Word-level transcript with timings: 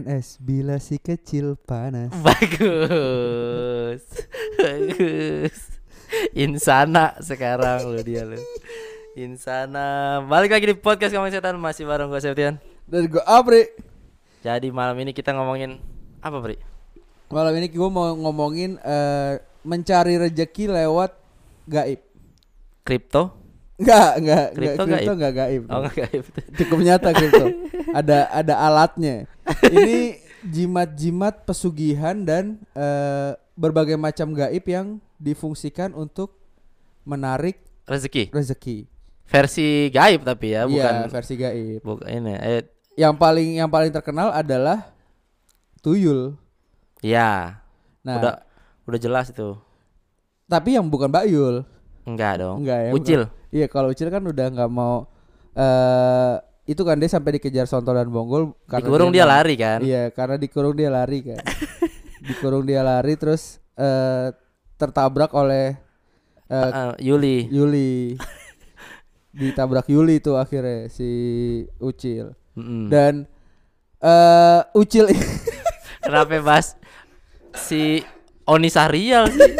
PNS 0.00 0.40
bila 0.40 0.80
si 0.80 0.96
kecil 0.96 1.60
panas. 1.60 2.08
Bagus. 2.24 4.00
Bagus. 4.56 5.56
Insana 6.32 7.20
sekarang 7.20 7.84
lu 7.84 8.00
dia 8.00 8.24
lu. 8.24 8.40
Insana. 9.12 10.24
Balik 10.24 10.56
lagi 10.56 10.72
di 10.72 10.76
podcast 10.80 11.12
Ngomongin 11.12 11.36
Setan 11.36 11.60
masih 11.60 11.84
bareng 11.84 12.08
gue 12.08 12.16
Septian. 12.16 12.56
Dan 12.88 13.12
gue 13.12 13.20
Apri. 13.28 13.68
Jadi 14.40 14.72
malam 14.72 14.96
ini 15.04 15.12
kita 15.12 15.36
ngomongin 15.36 15.76
apa, 16.24 16.40
Bri? 16.40 16.56
Malam 17.28 17.60
ini 17.60 17.68
gue 17.68 17.88
mau 17.92 18.16
ngomongin 18.16 18.80
eh, 18.80 19.36
mencari 19.68 20.16
rejeki 20.16 20.72
lewat 20.72 21.12
gaib. 21.68 22.00
Kripto? 22.88 23.36
Enggak, 23.76 24.10
enggak, 24.16 24.16
enggak 24.16 24.48
Kripto 24.56 24.82
kripto 24.84 24.96
gaib? 24.96 25.16
enggak 25.16 25.34
gaib. 25.36 25.62
Oh, 25.68 25.78
enggak 25.84 25.96
gaib. 26.08 26.24
Cukup 26.56 26.78
nyata 26.80 27.08
kripto. 27.12 27.46
ada 28.00 28.18
ada 28.32 28.54
alatnya. 28.56 29.28
Ini 29.62 29.98
jimat-jimat 30.42 31.44
pesugihan 31.44 32.16
dan 32.20 32.58
eh, 32.72 33.32
berbagai 33.54 33.94
macam 33.94 34.32
gaib 34.32 34.64
yang 34.64 34.86
difungsikan 35.16 35.92
untuk 35.92 36.36
menarik 37.02 37.60
Rezeki. 37.84 38.30
rezeki. 38.30 38.78
Versi 39.24 39.66
gaib 39.88 40.22
tapi 40.22 40.52
ya, 40.52 40.64
bukan 40.64 40.94
Iya, 40.96 41.06
versi 41.06 41.34
gaib. 41.34 41.80
bukan 41.80 42.06
ini. 42.08 42.34
Eh, 42.34 42.62
Yang 42.96 43.14
paling 43.16 43.48
yang 43.56 43.68
paling 43.68 43.90
terkenal 43.90 44.30
adalah 44.30 44.90
tuyul. 45.78 46.36
ya. 47.00 47.62
Nah, 48.00 48.16
Udah 48.16 48.34
udah 48.84 48.98
jelas 48.98 49.28
itu. 49.28 49.54
tapi 50.46 50.74
yang 50.74 50.84
bukan 50.84 51.06
Bayul. 51.06 51.62
Enggak 52.02 52.40
dong. 52.40 52.64
Enggak 52.64 52.78
ya. 52.80 52.90
Ucil. 52.90 53.22
bukan. 53.24 53.48
Iya, 53.50 53.66
kalau 53.66 53.88
Ucil 53.88 54.08
kan 54.08 54.22
udah 54.22 54.46
nggak 54.48 54.70
mau 54.70 55.06
eh 55.52 56.34
itu 56.62 56.82
kan 56.82 56.96
dia 56.96 57.06
sampai 57.06 57.36
dikejar 57.36 57.64
Sonto 57.64 57.90
dan 57.90 58.06
Bonggol 58.06 58.52
Dikurung 58.64 59.10
dia 59.10 59.22
nggak- 59.22 59.32
lari 59.32 59.54
kan? 59.56 59.78
Iya, 59.80 60.02
karena 60.10 60.36
dikurung 60.36 60.72
dia 60.72 60.88
lari 60.88 61.20
kan. 61.22 61.40
dikurung 62.22 62.62
dia 62.62 62.80
lari 62.80 63.14
terus 63.14 63.58
eh 63.74 64.28
tertabrak 64.76 65.32
oleh 65.32 65.76
eh 66.46 66.70
Eh, 66.70 66.92
Yuli. 67.02 67.48
Yuli. 67.48 68.14
Ditabrak 69.32 69.86
Yuli 69.86 70.18
itu 70.18 70.34
akhirnya 70.34 70.86
si 70.86 71.08
Ucil. 71.78 72.34
Mm-mm. 72.54 72.86
Dan 72.86 73.24
eh 73.98 74.60
Ucil 74.72 75.06
Kenapa 76.02 76.40
Bas? 76.40 76.74
Si 77.52 78.02
Oni 78.44 78.66
Sahrial 78.66 79.28
sih? 79.28 79.52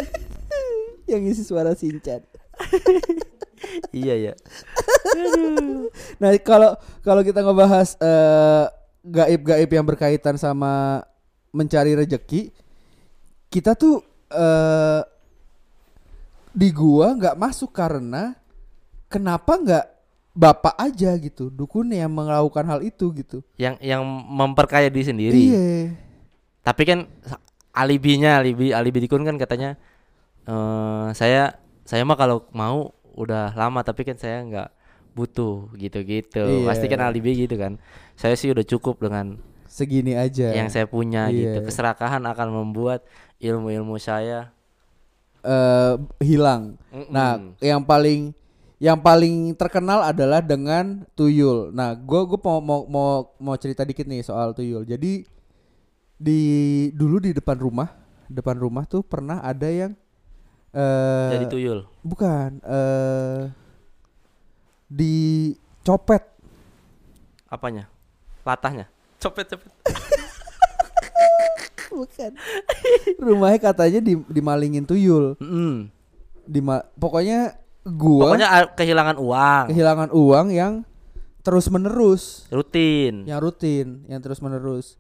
yang 1.07 1.23
isi 1.23 1.43
suara 1.43 1.75
Sinchan. 1.75 2.23
Iya 3.93 4.15
ya. 4.31 4.35
Nah, 6.17 6.33
kalau 6.41 6.77
kalau 7.05 7.23
kita 7.25 7.45
ngebahas 7.45 7.97
eh, 8.01 8.65
gaib-gaib 9.05 9.71
yang 9.71 9.87
berkaitan 9.87 10.37
sama 10.37 11.05
mencari 11.51 11.97
rejeki, 11.97 12.53
kita 13.51 13.75
tuh 13.75 14.05
eh 14.31 15.03
di 16.51 16.69
gua 16.75 17.15
nggak 17.15 17.39
masuk 17.39 17.71
karena 17.71 18.35
kenapa 19.07 19.55
nggak 19.59 19.87
bapak 20.31 20.75
aja 20.79 21.11
gitu, 21.19 21.51
dukun 21.51 21.91
yang 21.91 22.11
melakukan 22.11 22.65
hal 22.67 22.81
itu 22.87 23.11
gitu. 23.19 23.43
Yang 23.59 23.83
yang 23.83 24.03
memperkaya 24.31 24.87
diri 24.87 25.05
sendiri. 25.05 25.41
Iya. 25.51 25.95
Tapi 26.63 26.83
kan 26.87 26.99
alibinya, 27.75 28.39
alibi 28.39 28.71
alibi 28.71 29.05
dikun 29.07 29.27
kan 29.27 29.37
katanya 29.39 29.75
eh 30.47 31.09
saya 31.19 31.59
saya 31.85 32.07
mah 32.07 32.15
kalau 32.15 32.47
mau 32.55 32.95
udah 33.17 33.55
lama 33.55 33.81
tapi 33.83 34.07
kan 34.07 34.17
saya 34.19 34.43
nggak 34.45 34.69
butuh 35.15 35.71
gitu-gitu. 35.77 36.43
Iya. 36.43 36.67
Pasti 36.67 36.87
kan 36.87 37.03
alibi 37.03 37.47
gitu 37.47 37.59
kan. 37.59 37.77
Saya 38.15 38.35
sih 38.39 38.51
udah 38.51 38.63
cukup 38.63 39.03
dengan 39.03 39.39
Segini 39.71 40.19
aja. 40.19 40.51
yang 40.51 40.67
saya 40.67 40.87
punya 40.87 41.31
gitu. 41.31 41.63
Iya. 41.63 41.67
Keserakahan 41.67 42.23
akan 42.27 42.49
membuat 42.51 43.07
ilmu-ilmu 43.39 43.97
saya 43.99 44.51
eh, 45.43 45.95
hilang. 46.21 46.77
Mm-mm. 46.91 47.11
Nah, 47.11 47.39
yang 47.63 47.83
paling 47.83 48.35
yang 48.81 48.97
paling 48.97 49.53
terkenal 49.61 50.01
adalah 50.01 50.41
dengan 50.41 51.05
tuyul. 51.13 51.69
Nah, 51.71 51.93
gua 51.93 52.25
gua 52.25 52.41
mau 52.41 52.59
mau 52.65 52.81
mau, 52.89 53.11
mau 53.37 53.57
cerita 53.61 53.85
dikit 53.85 54.09
nih 54.09 54.25
soal 54.25 54.57
tuyul. 54.57 54.89
Jadi 54.89 55.29
di 56.21 56.41
dulu 56.97 57.21
di 57.21 57.37
depan 57.37 57.61
rumah, 57.61 57.89
depan 58.29 58.57
rumah 58.57 58.85
tuh 58.89 59.05
pernah 59.05 59.45
ada 59.45 59.69
yang 59.69 59.93
eh 60.71 61.31
jadi 61.35 61.47
tuyul. 61.51 61.87
bukan 62.03 62.63
eh 62.63 63.51
dicopet. 64.91 66.27
Apanya? 67.47 67.87
Latahnya. 68.43 68.87
Copet-copet. 69.19 69.71
Bukan. 71.91 72.33
Rumahnya 73.19 73.59
katanya 73.59 73.99
di, 73.99 74.15
dimalingin 74.31 74.87
tuyul. 74.87 75.35
Mm. 75.43 75.91
Dima, 76.47 76.87
pokoknya 76.95 77.59
gua 77.83 78.31
Pokoknya 78.31 78.71
kehilangan 78.79 79.17
uang 79.19 79.65
kehilangan 79.75 80.11
uang 80.15 80.47
yang 80.55 80.73
terus 81.43 81.67
menerus. 81.67 82.47
rutin. 82.51 83.27
yang 83.27 83.43
rutin, 83.43 84.07
yang 84.07 84.23
terus 84.23 84.39
menerus. 84.39 84.95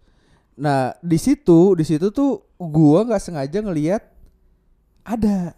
Nah 0.59 0.99
di 0.99 1.19
situ, 1.19 1.79
di 1.79 1.87
situ 1.87 2.11
tuh 2.11 2.43
gua 2.59 3.07
nggak 3.07 3.23
sengaja 3.23 3.59
ngelihat 3.63 4.03
ada, 5.07 5.55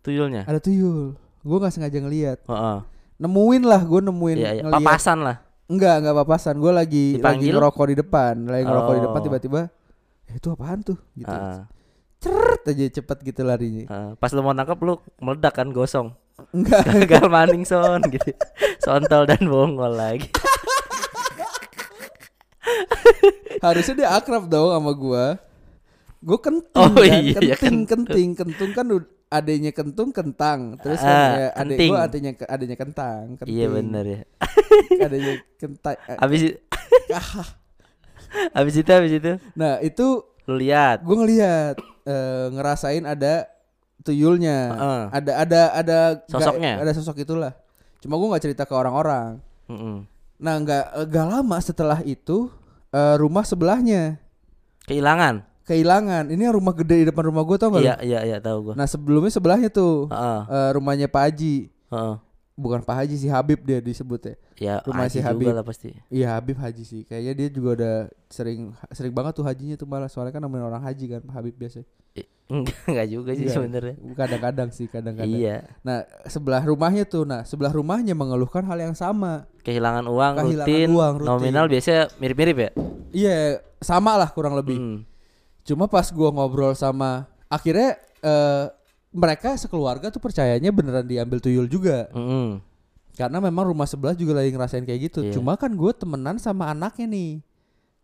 Tuyulnya. 0.00 0.42
ada 0.48 0.56
tuyul. 0.58 1.16
Gua 1.40 1.56
nggak 1.60 1.72
sengaja 1.72 1.98
ngelihat. 2.00 2.38
Heeh. 2.44 2.78
Nemuin 3.20 3.62
lah, 3.64 3.80
gua 3.84 4.00
nemuin. 4.00 4.36
Iya, 4.36 4.50
iya. 4.56 4.62
ngeliat. 4.64 4.80
Papasan 4.80 5.18
lah. 5.20 5.36
Enggak, 5.70 5.94
enggak 6.02 6.16
papasan. 6.18 6.54
Gua 6.56 6.72
lagi 6.72 7.14
lagi 7.14 7.20
Dipanggil? 7.20 7.52
ngerokok 7.54 7.86
di 7.86 7.96
depan, 8.00 8.34
lagi 8.44 8.64
ngerokok 8.64 8.92
di 8.96 9.02
depan 9.04 9.20
Oh. 9.20 9.24
tiba-tiba, 9.24 9.60
eh, 10.26 10.34
itu 10.34 10.48
apaan 10.48 10.80
tuh? 10.80 10.98
Gitu. 11.14 11.28
Heeh. 11.30 11.60
Ceret 12.20 12.62
aja 12.66 12.84
cepet 13.00 13.18
gitu 13.22 13.40
larinya. 13.44 13.84
Heeh. 13.86 14.10
Pas 14.16 14.30
lu 14.32 14.40
mau 14.40 14.52
nangkep 14.52 14.78
lu 14.80 14.94
meledak 15.20 15.52
kan 15.56 15.68
gosong. 15.70 16.12
Enggak. 16.50 16.80
Gagal 17.04 17.28
maning 17.28 17.64
son 17.64 18.00
gitu. 18.08 18.32
Sontol 18.80 19.28
dan 19.28 19.44
bongol 19.44 19.92
lagi. 19.92 20.28
Harusnya 23.60 23.94
dia 23.94 24.08
akrab 24.12 24.48
dong 24.48 24.72
sama 24.72 24.92
gua. 24.92 25.24
Gua 26.20 26.36
kentung 26.36 26.92
Oh 26.92 27.00
kan, 27.00 27.04
iya, 27.20 27.36
iya, 27.40 27.56
kenting, 27.56 27.88
kentung. 27.88 28.04
kenting, 28.08 28.28
kentung 28.36 28.70
kan 28.76 28.86
adanya 29.30 29.70
kentung 29.70 30.10
kentang, 30.10 30.74
terus 30.76 30.98
Ah, 30.98 31.54
adek 31.54 31.78
gua 31.86 32.04
adanya 32.04 32.34
adanya 32.44 32.74
kentang, 32.74 33.38
kenting. 33.38 33.54
Iya 33.54 33.66
bener 33.70 34.04
ya. 34.04 34.20
adanya 35.06 35.32
kentang. 35.56 35.94
Habis 36.18 36.40
i- 36.44 36.58
Habis 38.52 38.74
itu 38.76 38.90
habis 38.90 39.12
itu 39.12 39.32
Nah 39.54 39.78
itu 39.80 40.22
lu 40.44 40.54
lihat. 40.56 41.02
gua 41.02 41.16
ngelihat 41.18 41.74
eh, 42.04 42.46
ngerasain 42.50 43.02
ada 43.04 43.46
tuyulnya, 44.00 44.58
ada 45.10 45.32
ada 45.38 45.60
ada 45.74 45.98
Sosoknya? 46.26 46.78
ada 46.78 46.90
sosok 46.90 47.20
itulah. 47.20 47.52
Cuma 47.98 48.14
gua 48.14 48.34
nggak 48.34 48.44
cerita 48.44 48.62
ke 48.64 48.72
orang-orang. 48.72 49.38
Nah 50.36 50.54
nggak 50.56 51.06
nggak 51.06 51.26
lama 51.28 51.58
setelah 51.58 52.02
itu 52.02 52.50
eh, 52.90 53.14
rumah 53.14 53.42
sebelahnya 53.42 54.18
Kehilangan. 54.82 55.46
Kehilangan. 55.70 56.26
Ini 56.26 56.42
yang 56.42 56.58
rumah 56.58 56.74
gede 56.74 56.96
di 57.00 57.06
depan 57.06 57.24
rumah 57.24 57.42
gua 57.42 57.56
tau 57.56 57.70
lu? 57.70 57.78
Iya 57.78 57.94
iya 58.02 58.20
iya 58.24 58.36
tahu 58.36 58.58
gua. 58.66 58.74
Nah 58.74 58.84
sebelumnya 58.84 59.30
sebelahnya 59.30 59.70
tuh 59.70 60.10
Heeh. 60.10 60.40
eh, 60.44 60.70
rumahnya 60.74 61.06
Pak 61.06 61.22
Haji, 61.30 61.70
Heeh. 61.70 62.14
bukan 62.54 62.82
Pak 62.82 62.96
Haji 62.98 63.14
sih 63.16 63.30
Habib 63.30 63.62
dia 63.62 63.78
disebutnya. 63.78 64.34
Ya 64.58 64.82
Rumah 64.82 65.06
Haji 65.06 65.14
si 65.14 65.18
juga 65.18 65.30
Habib. 65.30 65.46
lah 65.54 65.64
pasti. 65.64 65.90
Iya 66.10 66.34
Habib 66.34 66.58
Haji 66.58 66.82
sih. 66.82 67.00
Kayaknya 67.04 67.32
dia 67.34 67.48
juga 67.48 67.68
udah 67.72 67.94
sering 68.28 68.74
sering 68.90 69.14
banget 69.14 69.32
tuh 69.32 69.46
hajinya 69.46 69.74
tuh 69.74 69.86
malah 69.86 70.10
soalnya 70.10 70.30
kan 70.30 70.42
namanya 70.42 70.66
orang 70.66 70.82
haji 70.82 71.06
kan 71.08 71.20
Pak 71.22 71.32
Habib 71.32 71.54
biasa. 71.56 71.80
Enggak 72.50 72.74
enggak 72.90 73.06
juga 73.08 73.30
sih 73.32 73.46
sebenarnya. 73.46 73.94
Kadang-kadang 74.12 74.68
sih 74.74 74.90
kadang-kadang. 74.90 75.30
Iya. 75.32 75.70
Nah 75.80 76.02
sebelah 76.26 76.60
rumahnya 76.60 77.06
tuh, 77.06 77.22
nah 77.22 77.46
sebelah 77.46 77.70
rumahnya 77.70 78.12
mengeluhkan 78.12 78.66
hal 78.66 78.74
yang 78.76 78.92
sama. 78.92 79.46
Kehilangan 79.62 80.02
uang 80.04 80.34
Kehilangan 80.34 80.66
rutin, 80.66 80.88
uang 80.90 81.14
rutin. 81.22 81.28
nominal 81.30 81.64
biasanya 81.70 82.10
mirip-mirip 82.18 82.56
ya? 82.58 82.70
Iya 83.14 83.36
sama 83.78 84.18
lah 84.18 84.28
kurang 84.34 84.58
lebih. 84.58 84.76
Mm. 84.76 84.98
Cuma 85.62 85.86
pas 85.86 86.08
gua 86.08 86.30
ngobrol 86.30 86.72
sama 86.72 87.26
akhirnya 87.46 87.94
eh, 88.20 88.64
mereka 89.10 89.54
sekeluarga 89.54 90.08
tuh 90.08 90.18
percayanya 90.18 90.70
beneran 90.70 91.04
diambil 91.04 91.38
tuyul 91.38 91.66
juga. 91.66 92.06
Mm-mm. 92.12 92.62
Karena 93.10 93.36
memang 93.36 93.68
rumah 93.68 93.84
sebelah 93.84 94.14
juga 94.14 94.38
lagi 94.38 94.48
ngerasain 94.48 94.86
kayak 94.86 95.00
gitu. 95.10 95.20
Iya. 95.26 95.34
Cuma 95.34 95.58
kan 95.58 95.74
gue 95.74 95.92
temenan 95.92 96.38
sama 96.38 96.70
anaknya 96.70 97.04
nih. 97.04 97.30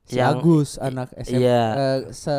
Si 0.05 0.19
Yang- 0.19 0.39
Agus, 0.39 0.69
anak 0.77 1.09
SMP. 1.17 1.41
iya. 1.41 1.63
eh, 1.73 1.99
se 2.11 2.37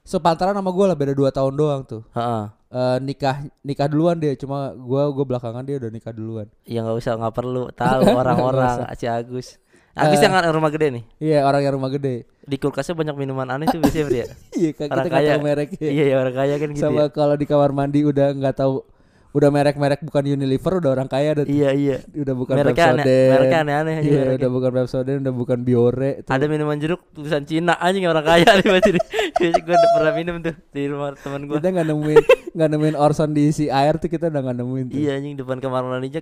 sepantaran 0.00 0.56
sama 0.56 0.70
gue 0.70 0.84
lah 0.86 0.96
beda 0.96 1.12
2 1.12 1.28
tahun 1.30 1.52
doang 1.54 1.82
tuh. 1.84 2.02
Heeh. 2.14 2.44
Eh, 2.70 2.98
nikah 3.02 3.42
nikah 3.60 3.90
duluan 3.90 4.14
dia, 4.14 4.38
cuma 4.38 4.70
gua 4.72 5.10
gua 5.10 5.26
belakangan 5.26 5.66
dia 5.66 5.82
udah 5.82 5.90
nikah 5.90 6.14
duluan. 6.14 6.46
Ya 6.62 6.86
nggak 6.86 7.02
usah 7.02 7.18
nggak 7.18 7.34
perlu 7.34 7.66
tahu 7.74 8.02
orang-orang 8.22 8.86
si 8.94 9.10
Agus. 9.10 9.58
Agus 9.90 10.18
Eh. 10.18 10.24
yang 10.24 10.54
rumah 10.54 10.70
gede 10.70 10.86
nih. 10.92 11.04
Iya, 11.18 11.38
orang 11.42 11.60
yang 11.62 11.74
rumah 11.74 11.90
gede. 11.90 12.24
Di 12.40 12.56
kulkasnya 12.56 12.94
banyak 12.94 13.16
minuman 13.16 13.46
aneh 13.48 13.66
tuh 13.66 13.78
biasanya 13.78 14.06
dia. 14.06 14.26
Iya, 14.60 14.70
kan 14.72 14.86
Orang 14.88 15.04
kita 15.04 15.16
kaya. 15.16 15.30
tahu. 15.34 15.42
Iya 15.82 16.04
ya 16.06 16.16
orang 16.16 16.34
kaya 16.34 16.54
kan 16.56 16.68
gitu 16.70 16.82
sama 16.82 17.02
ya. 17.02 17.06
kalau 17.10 17.34
di 17.34 17.46
kamar 17.46 17.70
mandi 17.70 18.00
udah 18.02 18.28
nggak 18.32 18.56
tahu 18.56 18.82
udah 19.30 19.46
merek-merek 19.46 20.02
bukan 20.02 20.26
Unilever 20.26 20.82
udah 20.82 20.90
orang 20.90 21.06
kaya 21.06 21.38
Iya 21.46 21.70
iya. 21.70 21.96
udah 22.10 22.34
bukan 22.34 22.54
Mereknya 22.58 22.86
aneh, 22.90 23.04
Pepsodent. 23.06 23.30
mereknya 23.30 23.58
aneh-aneh 23.62 23.94
Iya, 23.94 24.02
mereknya. 24.10 24.34
udah 24.36 24.50
bukan 24.50 24.70
Pepsodent, 24.74 25.18
udah 25.22 25.34
bukan 25.34 25.58
Biore. 25.62 26.10
tuh. 26.26 26.32
Ada 26.34 26.44
minuman 26.46 26.76
jeruk 26.76 27.00
tulisan 27.14 27.42
Cina 27.46 27.78
anjing 27.78 28.10
orang 28.10 28.26
kaya 28.26 28.50
nih 28.58 28.66
pasti. 28.68 28.90
gue 29.62 29.70
udah 29.70 29.90
pernah 29.94 30.12
minum 30.12 30.34
tuh 30.42 30.54
di 30.70 30.82
rumah 30.84 31.14
teman 31.14 31.46
gue. 31.46 31.56
Kita 31.56 31.68
nggak 31.70 31.86
nemuin 31.86 32.24
nggak 32.50 32.68
nemuin 32.68 32.96
Orson 32.98 33.30
diisi 33.30 33.70
air 33.70 33.94
tuh 33.96 34.10
kita 34.10 34.26
udah 34.28 34.40
nggak 34.42 34.56
nemuin 34.58 34.84
tuh. 34.90 34.98
Iya 34.98 35.10
anjing 35.14 35.34
depan 35.38 35.56
kamar 35.58 35.82
mandinya 35.84 36.20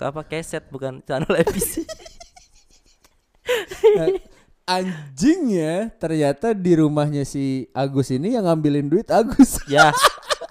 apa 0.00 0.20
keset 0.24 0.66
bukan 0.66 0.98
channel 1.02 1.30
levis. 1.30 1.78
Nah, 3.96 4.06
anjingnya 4.68 5.92
ternyata 5.96 6.52
di 6.52 6.72
rumahnya 6.76 7.24
si 7.24 7.66
Agus 7.72 8.12
ini 8.12 8.36
yang 8.36 8.44
ngambilin 8.44 8.92
duit 8.92 9.08
Agus. 9.08 9.60
ya. 9.72 9.90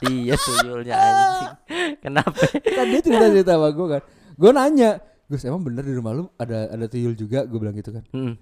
Iya 0.05 0.37
tuyulnya 0.37 0.93
anjing. 0.93 1.53
Kenapa? 2.01 2.37
kan 2.53 2.85
dia 2.85 3.01
cerita 3.01 3.25
cerita 3.33 3.51
sama 3.57 3.69
gue 3.73 3.87
kan. 3.97 4.01
Gue 4.37 4.51
nanya, 4.53 5.01
Gus 5.25 5.41
emang 5.43 5.65
bener 5.65 5.81
di 5.81 5.97
rumah 5.97 6.13
lu 6.13 6.29
ada 6.37 6.69
ada 6.69 6.85
tuyul 6.85 7.17
juga? 7.17 7.45
Gue 7.49 7.57
bilang 7.57 7.73
gitu 7.73 7.89
kan. 7.89 8.05
Hmm. 8.13 8.37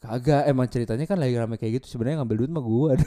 Kagak, 0.00 0.48
emang 0.48 0.64
ceritanya 0.72 1.04
kan 1.04 1.20
lagi 1.20 1.36
rame 1.36 1.60
kayak 1.60 1.84
gitu. 1.84 1.92
Sebenarnya 1.92 2.24
ngambil 2.24 2.36
duit 2.40 2.52
mah 2.52 2.64
gue. 2.64 2.92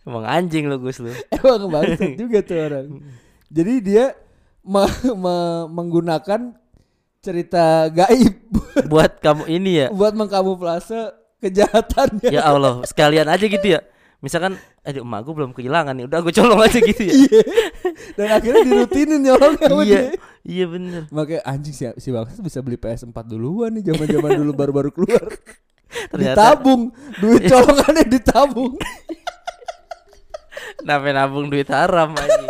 Emang 0.00 0.24
anjing 0.24 0.64
lu 0.64 0.80
Gus 0.80 0.98
lu. 0.98 1.12
emang 1.36 1.68
bangsat 1.68 2.16
juga 2.16 2.40
tuh 2.40 2.58
orang. 2.58 2.86
Jadi 3.52 3.74
dia 3.84 4.16
me- 4.64 5.04
me- 5.14 5.68
menggunakan 5.68 6.56
cerita 7.20 7.88
gaib 7.92 8.48
Buat 8.92 9.20
kamu 9.20 9.44
ini 9.46 9.84
ya. 9.84 9.86
buat 9.92 10.16
mengkamuflase 10.16 11.12
kejahatannya. 11.40 12.32
Ya 12.32 12.44
Allah, 12.48 12.80
sekalian 12.84 13.28
aja 13.28 13.44
gitu 13.44 13.64
ya. 13.64 13.80
Misalkan, 14.20 14.60
eh 14.84 15.00
emak 15.00 15.24
gue 15.24 15.32
belum 15.32 15.52
kehilangan 15.56 15.96
nih, 15.96 16.04
udah 16.04 16.18
gue 16.20 16.32
colong 16.32 16.60
aja 16.60 16.78
gitu 16.80 17.02
ya. 17.02 17.12
Iya. 17.24 17.40
Dan 18.16 18.28
akhirnya 18.36 18.62
dirutinin 18.64 19.20
nyolongnya 19.24 19.66
sama 19.68 19.82
iya, 19.84 20.00
iya 20.44 20.64
bener. 20.68 21.02
Makanya 21.08 21.42
anjing 21.48 21.72
si, 21.72 21.84
si 21.96 22.08
Bangsat 22.12 22.40
bisa 22.44 22.60
beli 22.60 22.76
PS4 22.76 23.16
duluan 23.24 23.72
nih 23.76 23.92
zaman-zaman 23.92 24.30
dulu 24.40 24.52
baru-baru 24.52 24.90
keluar. 24.92 25.24
Ternyata 26.12 26.36
ditabung, 26.56 26.82
duit 27.18 27.42
colongannya 27.48 28.04
ditabung. 28.06 28.72
kenapa 30.78 31.08
nabung 31.12 31.46
duit 31.50 31.68
haram 31.68 32.12
anjing. 32.14 32.48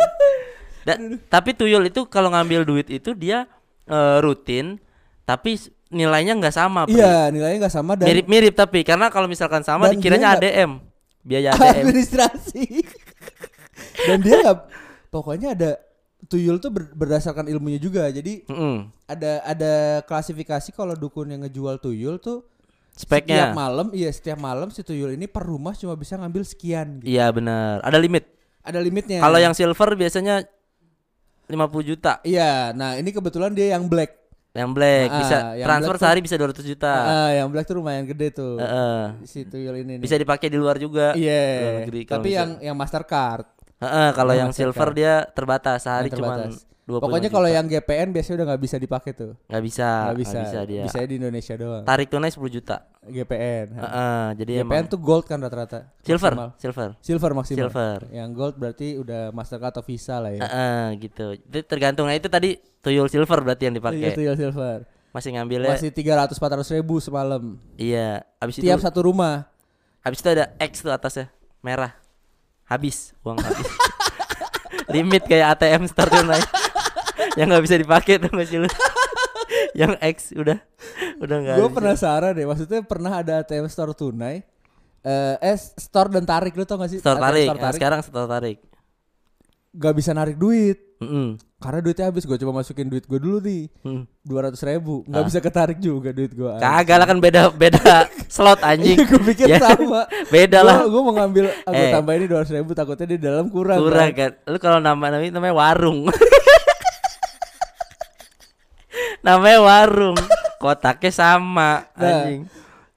Da- 0.83 1.01
tapi 1.27 1.55
tuyul 1.55 1.87
itu 1.87 2.03
kalau 2.07 2.31
ngambil 2.31 2.63
duit 2.67 2.87
itu 2.87 3.11
dia 3.15 3.47
eh, 3.91 4.17
rutin, 4.19 4.79
tapi 5.23 5.59
nilainya 5.87 6.33
nggak 6.33 6.55
sama. 6.55 6.87
Pri. 6.87 6.95
Iya, 6.95 7.27
nilainya 7.29 7.67
nggak 7.67 7.75
sama 7.75 7.93
dan 7.93 8.07
Mirip-mirip 8.07 8.55
tapi 8.55 8.79
karena 8.81 9.11
kalau 9.11 9.27
misalkan 9.27 9.61
sama 9.61 9.91
dikiranya 9.91 10.39
ADM. 10.39 10.79
Biaya 11.21 11.51
ADM. 11.53 11.85
administrasi. 11.85 12.63
dan 14.07 14.17
dia 14.19 14.35
nggak 14.41 14.57
pokoknya 15.07 15.53
ada 15.53 15.71
tuyul 16.25 16.57
tuh 16.57 16.71
ber- 16.71 16.93
berdasarkan 16.93 17.45
ilmunya 17.45 17.77
juga. 17.77 18.07
Jadi 18.07 18.47
Mm-mm. 18.47 18.87
ada 19.05 19.43
ada 19.43 19.73
klasifikasi 20.01 20.71
kalau 20.71 20.95
dukun 20.95 21.27
yang 21.27 21.43
ngejual 21.43 21.77
tuyul 21.77 22.17
tuh 22.17 22.47
setiap 22.91 23.23
Speknya. 23.23 23.51
malam, 23.51 23.91
iya 23.91 24.11
setiap 24.11 24.37
malam 24.37 24.67
si 24.69 24.83
tuyul 24.83 25.15
ini 25.15 25.25
per 25.25 25.43
rumah 25.43 25.73
cuma 25.73 25.95
bisa 25.95 26.15
ngambil 26.15 26.43
sekian 26.43 26.99
gitu. 26.99 27.11
Iya 27.11 27.31
benar. 27.31 27.79
Ada 27.81 27.97
limit. 27.97 28.27
Ada 28.61 28.77
limitnya. 28.77 29.19
Kalau 29.19 29.39
yang 29.39 29.51
silver 29.51 29.95
biasanya 29.95 30.45
50 31.51 31.83
juta. 31.85 32.13
Iya, 32.23 32.71
nah 32.71 32.95
ini 32.95 33.09
kebetulan 33.09 33.51
dia 33.51 33.75
yang 33.75 33.85
black. 33.85 34.15
Yang 34.51 34.71
black 34.73 35.07
Ah, 35.07 35.17
bisa 35.17 35.37
yang 35.55 35.63
transfer 35.63 35.87
black 35.87 35.95
tuh- 35.95 36.03
sehari 36.03 36.19
bisa 36.19 36.35
200 36.35 36.65
juta. 36.65 36.91
Ah, 36.91 37.29
yang 37.31 37.47
black 37.47 37.63
tuh 37.63 37.75
lumayan 37.77 38.03
gede 38.03 38.31
tuh. 38.31 38.59
Heeh. 38.59 39.23
Si 39.23 39.43
tuyul 39.43 39.79
ini 39.79 39.95
nih. 39.95 40.03
Bisa 40.03 40.15
dipakai 40.15 40.47
di 40.47 40.55
luar 40.55 40.75
juga. 40.75 41.15
Iya. 41.15 41.83
negeri 41.83 42.03
kalau 42.03 42.19
Tapi 42.19 42.29
bisa. 42.29 42.39
yang 42.39 42.51
yang 42.61 42.75
Mastercard. 42.75 43.47
Heeh, 43.79 44.09
kalau 44.11 44.31
yang 44.31 44.49
yang 44.49 44.51
silver 44.51 44.89
dia 44.91 45.23
terbatas 45.27 45.81
sehari 45.81 46.07
cuma 46.09 46.35
terbatas. 46.35 46.61
25 46.61 46.70
Pokoknya 46.81 47.29
kalau 47.29 47.45
yang 47.45 47.65
GPN 47.65 48.09
biasanya 48.09 48.35
udah 48.37 48.47
nggak 48.51 48.61
bisa 48.61 48.75
dipakai 48.75 49.11
tuh. 49.13 49.31
nggak 49.45 49.63
bisa, 49.63 49.87
Nggak 50.03 50.17
bisa. 50.17 50.31
nggak 50.33 50.43
bisa 50.43 50.59
dia. 50.65 50.83
Bisa 50.83 50.97
di 51.01 51.15
Indonesia 51.15 51.53
doang. 51.55 51.83
Tarik 51.83 52.07
tunai 52.09 52.29
10 52.29 52.41
juta. 52.51 52.77
GPN. 53.01 53.65
Heeh, 53.71 54.23
jadi 54.35 54.51
GPN 54.59 54.65
emang 54.67 54.85
tuh 54.87 54.99
gold 54.99 55.23
kan 55.23 55.37
rata-rata. 55.37 55.87
silver, 56.01 56.33
Maksimal. 56.33 56.49
silver. 56.57 56.89
Silver 56.99 57.31
maksimal. 57.33 57.59
Silver. 57.61 57.97
Yang 58.09 58.29
gold 58.33 58.55
berarti 58.57 58.87
udah 58.95 59.21
Mastercard 59.29 59.71
atau 59.71 59.83
Visa 59.83 60.17
lah 60.17 60.31
ya. 60.31 60.41
Heeh, 60.41 60.83
gitu. 60.99 61.25
Itu 61.35 61.59
tergantung. 61.63 62.05
Nah, 62.05 62.13
itu 62.13 62.27
tadi 62.27 62.57
tuyul 62.79 63.07
silver 63.07 63.39
berarti 63.39 63.63
yang 63.65 63.73
Iya, 63.73 63.79
dipakai. 63.79 64.09
tuyul 64.11 64.35
silver. 64.35 64.77
Masih 65.11 65.29
ngambilnya. 65.31 65.71
Masih 65.71 65.89
300 65.89 66.33
400 66.33 66.71
ribu 66.73 66.97
semalam. 66.97 67.55
Iya, 67.75 68.25
habis 68.37 68.57
itu 68.57 68.65
Tiap 68.65 68.81
satu 68.81 69.03
rumah. 69.03 69.47
habis 70.01 70.17
itu 70.17 70.29
ada 70.29 70.49
X 70.57 70.81
tuh 70.81 70.89
atasnya, 70.89 71.29
merah. 71.59 71.93
Habis, 72.65 73.13
uang 73.21 73.37
habis. 73.37 73.69
Limit 74.93 75.23
kayak 75.23 75.55
ATM 75.55 75.85
store 75.85 76.09
tunai. 76.09 76.41
Yang 77.33 77.47
nggak 77.47 77.63
bisa 77.63 77.75
dipakai 77.75 78.17
tuh 78.17 78.31
masih 78.31 78.61
lu. 78.61 78.69
yang 79.73 79.95
X 79.97 80.31
udah 80.33 80.57
udah 81.17 81.37
nggak 81.37 81.55
Gue 81.57 81.69
penasaran 81.71 82.31
deh. 82.33 82.43
Maksudnya 82.43 82.79
pernah 82.81 83.11
ada 83.15 83.39
ATM 83.39 83.65
store 83.65 83.91
tunai. 83.91 84.43
Eh, 85.01 85.35
eh 85.41 85.57
store 85.57 86.09
dan 86.09 86.23
tarik 86.23 86.53
lu 86.53 86.61
tau 86.61 86.77
gak 86.77 86.87
sih? 86.87 86.97
store 86.97 87.15
ATM 87.15 87.25
tarik. 87.25 87.43
Store 87.43 87.55
Nah, 87.55 87.63
tarik. 87.63 87.77
sekarang 87.77 87.99
store 88.01 88.27
tarik. 88.27 88.57
Gak 89.71 89.93
bisa 89.93 90.11
narik 90.11 90.35
duit. 90.35 90.77
Mm-mm. 90.99 91.39
Karena 91.57 91.79
duitnya 91.79 92.05
habis. 92.05 92.23
Gue 92.23 92.37
coba 92.37 92.59
masukin 92.59 92.85
duit 92.85 93.03
gue 93.03 93.17
dulu 93.17 93.39
nih. 93.39 93.65
Hmm. 93.81 94.03
dua 94.21 94.45
ratus 94.45 94.61
ribu 94.61 95.01
nggak 95.03 95.17
Ah. 95.17 95.25
bisa 95.25 95.39
ketarik 95.39 95.79
juga 95.79 96.09
duit 96.11 96.29
gua 96.31 96.55
Kagak 96.55 96.93
lah 96.95 97.07
kan 97.07 97.17
beda 97.17 97.49
beda 97.51 98.05
slot 98.29 98.61
anjing. 98.61 99.01
gue 99.01 99.21
pikir 99.25 99.47
Ya, 99.47 99.57
sama 99.57 100.05
Beda 100.27 100.61
lah. 100.61 100.85
gue 100.85 101.01
mau 101.01 101.09
ngambil 101.11 101.49
aku 101.63 101.73
Eh. 101.75 101.89
tambah 101.89 102.13
ini 102.13 102.25
dua 102.25 102.41
ribu 102.43 102.71
takutnya 102.71 103.07
di 103.07 103.17
dalam 103.17 103.47
kurang 103.47 103.81
Kurang 103.81 104.11
kan. 104.11 104.29
kan. 104.37 104.45
Lu 104.45 104.57
kalau 104.57 104.77
nama 104.77 105.09
namanya 105.09 105.33
namanya 105.33 105.55
warung. 105.55 106.05
namanya 109.21 109.59
warung. 109.59 110.17
Kotaknya 110.57 111.09
sama 111.09 111.89
Nah, 111.93 112.21
anjing. 112.21 112.45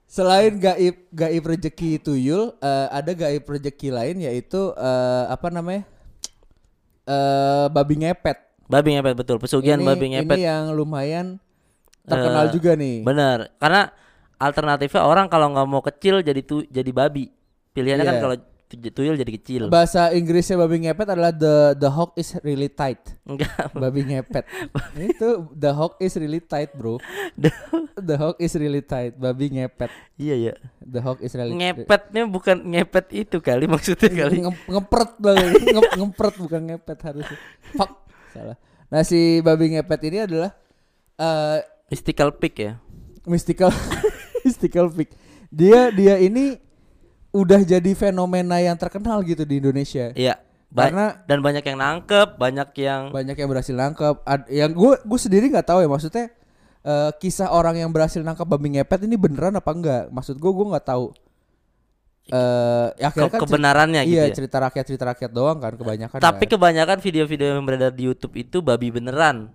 selain 0.04 0.52
gaib 0.54 1.08
gaib 1.10 1.44
rezeki 1.44 1.96
tuyul 1.98 2.54
eh, 2.58 2.86
ada 2.88 3.10
gaib 3.10 3.42
rezeki 3.42 3.88
lain 3.88 4.16
yaitu 4.20 4.70
eh, 4.72 5.24
apa 5.26 5.48
namanya 5.48 5.82
eh 7.04 7.66
babi 7.68 7.94
ngepet 7.98 8.38
Babi 8.64 8.96
ngepet 8.96 9.12
betul. 9.14 9.36
Pesugihan 9.36 9.76
ini, 9.76 9.84
babi 9.84 10.06
ngepet. 10.10 10.36
ini 10.36 10.44
yang 10.44 10.72
lumayan 10.72 11.36
terkenal 12.02 12.48
Eh, 12.48 12.52
juga 12.52 12.72
nih 12.74 13.00
Bener, 13.00 13.52
karena 13.58 13.92
alternatifnya 14.36 15.02
orang 15.02 15.28
kalau 15.28 15.52
nggak 15.52 15.66
mau 15.66 15.80
kecil 15.80 16.20
jadi 16.20 16.40
tu 16.40 16.64
jadi 16.64 16.90
babi. 16.90 17.28
Pilihannya 17.72 18.04
kan 18.04 18.14
Iya. 18.14 18.22
kalau 18.22 18.36
tuyul 18.66 19.14
jadi 19.14 19.32
kecil. 19.34 19.62
bahasa 19.68 20.10
Inggrisnya 20.10 20.56
babi 20.56 20.82
ngepet 20.82 21.06
adalah 21.06 21.30
the 21.30 21.76
the 21.76 21.86
hawk 21.86 22.16
is 22.16 22.34
really 22.42 22.66
tight 22.66 22.98
Enggak. 23.22 23.70
babi 23.70 24.02
ngepet 24.02 24.44
itu 25.14 25.28
the 25.54 25.70
hawk 25.70 26.00
is 26.00 26.16
really 26.16 26.40
tight 26.40 26.74
bro 26.74 26.98
the 28.00 28.16
hawk 28.16 28.36
is 28.38 28.50
really 28.56 28.82
tight 28.82 29.14
babi 29.14 29.52
ngepet 29.52 29.92
iya 30.16 30.50
ya. 30.50 30.54
the 30.80 30.98
hawk 30.98 31.22
is 31.22 31.30
really 31.32 31.54
Ngepetnya 31.54 32.26
bukan 32.26 32.56
ngepet 32.66 33.06
itu 33.14 33.38
kali 33.38 33.68
maksudnya 33.68 34.10
kali. 34.10 34.42
Nge- 34.42 34.66
ngepret 34.66 35.10
banget 35.20 35.50
Nge- 35.76 35.92
ngepret 36.00 36.34
bukan 36.36 36.60
ngepet 36.72 36.98
harusnya 37.00 37.38
fuck 37.72 37.92
salah 38.30 38.56
nah 38.88 39.02
si 39.02 39.38
babi 39.38 39.76
ngepet 39.76 40.00
ini 40.08 40.18
adalah 40.24 40.50
eh 41.14 41.62
Mystical 41.92 42.34
Peak 42.34 42.54
ya. 42.58 42.72
mystical 43.24 43.70
mystical 44.44 44.86
pig 44.88 45.08
dia 45.48 45.88
dia 45.88 46.18
ini 46.18 46.58
udah 47.34 47.60
jadi 47.60 47.90
fenomena 47.92 48.56
yang 48.56 48.74
terkenal 48.74 49.18
gitu 49.20 49.42
di 49.42 49.58
Indonesia 49.58 50.14
Iya. 50.14 50.38
Ba- 50.70 50.86
Karena- 50.86 51.14
dan 51.24 51.38
banyak 51.38 51.62
yang 51.62 51.76
nangkep, 51.76 52.28
banyak 52.34 52.68
yang 52.76 53.02
banyak 53.10 53.36
yang 53.36 53.48
berhasil 53.48 53.70
nangkep 53.72 54.16
Ad- 54.22 54.48
yang 54.48 54.70
gue 54.70 54.94
gue 54.96 55.18
sendiri 55.20 55.46
nggak 55.48 55.66
tahu 55.68 55.78
ya 55.80 55.88
maksudnya 55.88 56.26
eh, 56.80 57.10
kisah 57.16 57.48
orang 57.48 57.74
yang 57.76 57.90
berhasil 57.90 58.18
nangkep 58.18 58.42
babi 58.44 58.74
ngepet 58.74 59.02
ini 59.02 59.14
beneran 59.14 59.54
apa 59.54 59.70
enggak 59.70 60.02
maksud 60.08 60.34
gue 60.34 60.50
gue 60.50 60.66
nggak 60.68 60.84
tahu 60.84 61.14
eh 62.24 62.88
ya 62.96 63.12
ke- 63.12 63.20
akhirnya 63.20 63.28
kan 63.28 63.36
ceri- 63.36 63.44
kebenarannya 63.44 64.02
gitu 64.02 64.14
iya 64.14 64.24
ya. 64.24 64.34
cerita 64.34 64.56
rakyat 64.58 64.84
cerita 64.84 65.04
rakyat 65.04 65.30
doang 65.30 65.58
kan 65.58 65.76
kebanyakan 65.76 66.18
Tapi 66.18 66.44
kan. 66.44 66.50
kebanyakan 66.56 66.98
video-video 66.98 67.46
yang 67.52 67.64
beredar 67.64 67.92
di 67.92 68.02
YouTube 68.04 68.34
itu 68.34 68.58
babi 68.58 68.88
beneran. 68.88 69.52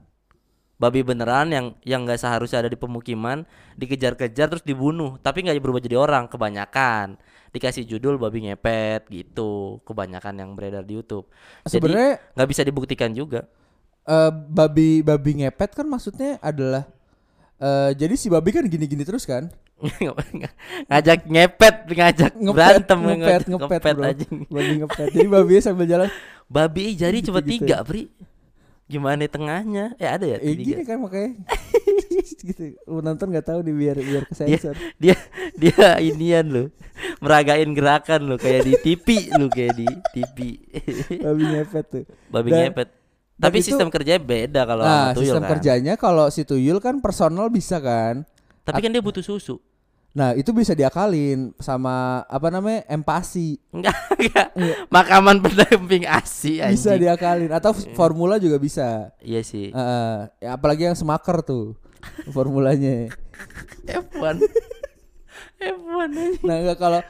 Babi 0.77 1.03
beneran 1.03 1.49
yang 1.49 1.65
yang 1.83 2.07
nggak 2.07 2.15
seharusnya 2.17 2.63
ada 2.63 2.71
di 2.71 2.79
pemukiman, 2.79 3.43
dikejar-kejar 3.75 4.47
terus 4.47 4.63
dibunuh, 4.63 5.19
tapi 5.19 5.43
nggak 5.43 5.59
berubah 5.59 5.83
jadi 5.83 5.97
orang 5.97 6.31
kebanyakan. 6.31 7.19
Dikasih 7.49 7.83
judul 7.83 8.15
babi 8.15 8.45
ngepet 8.45 9.09
gitu, 9.09 9.81
kebanyakan 9.83 10.35
yang 10.37 10.49
beredar 10.53 10.81
di 10.81 10.95
YouTube. 10.95 11.25
Sebenarnya 11.63 12.21
nggak 12.33 12.49
bisa 12.49 12.61
dibuktikan 12.61 13.11
juga. 13.11 13.45
eh, 14.03 14.31
babi 14.31 15.01
babi 15.01 15.43
ngepet 15.43 15.73
kan 15.73 15.85
maksudnya 15.85 16.37
adalah 16.39 16.89
eh 17.57 17.91
jadi 17.93 18.15
si 18.15 18.25
babi 18.27 18.49
kan 18.49 18.65
gini-gini 18.65 19.03
terus 19.03 19.23
kan 19.23 19.53
ngajak 20.89 21.19
ngepet, 21.25 21.75
ngajak 21.87 22.31
Ngepet, 22.35 22.55
berantem, 22.55 22.99
ngepet, 22.99 23.43
ngepet, 23.47 23.69
ngepet 23.69 23.95
anjing. 24.01 24.35
babi 24.47 24.73
ngepet 24.81 25.07
jadi 25.13 25.27
babi 25.29 25.53
sambil 25.61 25.85
jalan 25.85 26.09
Babi 26.47 26.97
jari 26.97 27.21
cuma 27.21 27.39
Gitu-gitu 27.39 27.69
tiga, 27.69 27.85
Pri. 27.85 28.09
Gimana 28.85 29.21
tengahnya? 29.29 29.93
Eh 30.01 30.09
ada 30.09 30.25
ya? 30.25 30.41
Eh 30.41 30.57
tiga. 30.57 30.81
gini 30.81 30.81
kan 30.81 30.97
makanya 30.97 31.45
gitu. 32.41 32.73
Nonton 32.89 33.29
nggak 33.29 33.45
tahu 33.45 33.59
nih 33.61 33.75
biar 33.75 33.97
biar 34.01 34.23
dia 34.25 34.57
kesensor. 34.57 34.75
dia 34.97 35.15
dia 35.53 35.77
inian 36.09 36.49
lo 36.49 36.63
meragain 37.19 37.69
gerakan 37.69 38.25
lo 38.25 38.35
kayak 38.35 38.63
di 38.63 38.73
TV 38.77 39.07
lo 39.33 39.47
kayak 39.47 39.73
di 39.73 39.87
TV 40.11 40.37
Babi 41.19 41.43
ngepet 41.45 41.85
tuh. 41.85 42.03
babi 42.27 42.49
Dan- 42.49 42.61
ngepet 42.67 42.89
tapi 43.35 43.57
itu- 43.57 43.67
sistem 43.69 43.87
kerjanya 43.87 44.19
beda 44.19 44.61
kalau 44.63 44.83
Nah, 44.83 44.91
sama 44.91 45.13
tuyul 45.13 45.23
sistem 45.25 45.41
kan 45.41 45.49
kerjanya 45.49 45.93
kalau 45.95 46.25
si 46.27 46.41
tuyul 46.43 46.77
kan 46.77 46.95
personal 46.99 47.47
bisa 47.47 47.77
kan. 47.77 48.23
tapi 48.61 48.79
kan 48.79 48.89
dia 48.89 48.99
butuh 48.99 49.21
susu 49.21 49.59
Nah, 50.09 50.33
itu 50.33 50.49
bisa 50.49 50.73
diakalin 50.73 51.53
sama 51.55 52.25
apa 52.25 52.49
namanya? 52.49 52.81
empasi. 52.87 53.61
enggak 53.69 53.93
enggak 54.17 54.47
makaman 54.89 55.37
pendamping 55.37 56.03
asi 56.03 56.57
Iya. 56.57 56.67
Bisa 56.67 56.89
anjing 56.89 57.05
diakalin 57.05 57.51
atau 57.51 57.71
formula 57.93 58.35
juga 58.35 58.57
bisa. 58.57 59.13
iya 59.19 59.39
sih 59.39 59.69
Heeh. 59.69 60.15
ya, 60.39 60.49
apalagi 60.51 60.83
yang 60.83 60.93
semaker 60.93 61.39
tuh 61.41 61.77
formulanya. 62.29 63.07
F1 63.85 64.41
F1 65.59 65.99
anjing. 66.07 66.31
Nah, 66.41 66.55
enggak 66.57 66.79
kalau 66.79 67.01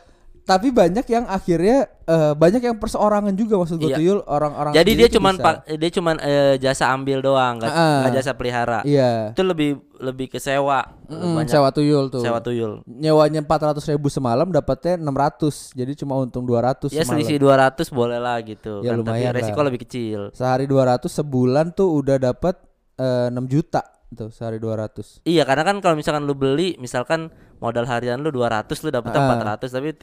tapi 0.41 0.73
banyak 0.73 1.05
yang 1.05 1.29
akhirnya 1.29 1.85
eh, 2.09 2.33
banyak 2.33 2.57
yang 2.57 2.81
perseorangan 2.81 3.37
juga 3.37 3.61
maksud 3.61 3.77
gue 3.77 3.93
Iya. 3.93 3.97
tuyul 4.01 4.19
orang-orang 4.25 4.73
jadi 4.73 4.91
dia 4.97 5.09
cuman 5.13 5.37
pak 5.37 5.69
dia 5.69 5.89
cuman 5.93 6.15
eh, 6.17 6.57
jasa 6.57 6.89
ambil 6.89 7.21
doang 7.21 7.61
nggak 7.61 7.69
nggak 7.69 8.13
jasa 8.17 8.33
pelihara. 8.33 8.81
Iya. 8.81 9.37
itu 9.37 9.45
lebih 9.45 9.77
lebih 10.01 10.25
ke 10.25 10.41
sewa. 10.41 10.89
Mm, 11.05 11.37
banyak. 11.37 11.53
sewa 11.53 11.69
tuyul 11.69 12.09
tuh. 12.09 12.25
sewa 12.25 12.41
tuyul. 12.41 12.81
Nyewanya 12.89 13.45
400 13.45 13.77
ribu 13.93 14.09
semalam 14.09 14.49
dapatnya 14.49 14.97
600 14.97 15.77
Jadi 15.77 15.91
cuma 15.93 16.17
untung 16.17 16.49
200 16.49 16.89
ya 16.89 17.05
semalam. 17.05 17.21
selisih 17.21 17.37
200 17.37 17.85
boleh 17.93 18.17
lah 18.17 18.41
gitu. 18.41 18.81
Ya, 18.81 18.97
kan 18.97 19.05
tapi 19.05 19.21
lumayan 19.21 19.33
resiko 19.37 19.59
lah. 19.61 19.67
lebih 19.69 19.85
kecil. 19.85 20.33
Sehari 20.33 20.65
200 20.65 21.05
sebulan 21.05 21.77
tuh 21.77 21.93
udah 21.93 22.17
dapat 22.17 22.57
eh, 22.97 23.29
6 23.29 23.37
juta 23.45 23.85
tuh 24.11 24.29
sehari 24.29 24.57
200 24.57 25.21
Iya 25.23 25.43
karena 25.43 25.63
kan 25.63 25.77
kalau 25.79 25.93
misalkan 25.93 26.23
lu 26.23 26.33
beli 26.33 26.73
misalkan 26.75 27.29
modal 27.57 27.85
harian 27.85 28.17
lu 28.17 28.29
200 28.29 28.65
lu 28.79 28.89
dapetnya 28.89 29.21
Ah. 29.21 29.29
400 29.55 29.69
tapi 29.69 29.93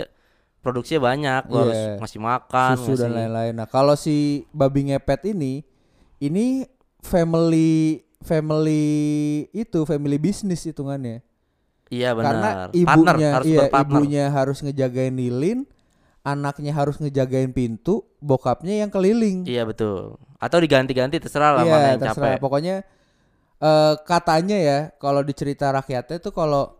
produksinya 0.59 1.01
banyak 1.05 1.43
lu 1.47 1.57
harus 1.61 1.75
Iya. 1.77 1.95
ngasih 1.99 2.21
makan 2.21 2.75
Susu 2.77 2.87
dan 2.93 2.99
ngasih- 3.05 3.17
lain-lain. 3.17 3.55
Nah 3.55 3.67
kalau 3.67 3.95
si 3.95 4.17
babi 4.51 4.89
ngepet 4.89 5.29
ini 5.29 5.63
Ini 6.17 6.65
family 7.01 8.01
Family 8.19 8.87
itu 9.53 9.85
Family 9.85 10.17
business 10.17 10.65
hitungannya. 10.65 11.21
Iya 11.87 12.11
Karena 12.11 12.25
benar 12.33 12.69
ibunya 12.73 12.89
partner 12.89 13.15
harus 13.33 13.47
iya, 13.47 13.59
berpartner. 13.63 13.85
ibunya 13.93 14.25
harus 14.29 14.59
ngejagain 14.61 15.15
lilin 15.15 15.59
Anaknya 16.23 16.73
harus 16.73 16.97
ngejagain 16.97 17.53
pintu 17.53 18.03
Bokapnya 18.19 18.75
yang 18.77 18.89
keliling. 18.89 19.45
Iya 19.45 19.63
betul. 19.63 20.19
Atau 20.37 20.59
diganti-ganti 20.59 21.21
terserah 21.21 21.53
lah 21.53 21.63
Iya, 21.63 21.71
mana 21.71 21.87
yang 21.89 22.01
terserah. 22.03 22.33
capek. 22.33 22.41
Pokoknya 22.41 22.75
eh 23.59 23.95
katanya 24.05 24.57
ya 24.57 24.79
kalau 24.97 25.21
di 25.21 25.33
cerita 25.33 25.73
rakyatnya 25.73 26.19
tuh 26.19 26.31
kalau 26.31 26.77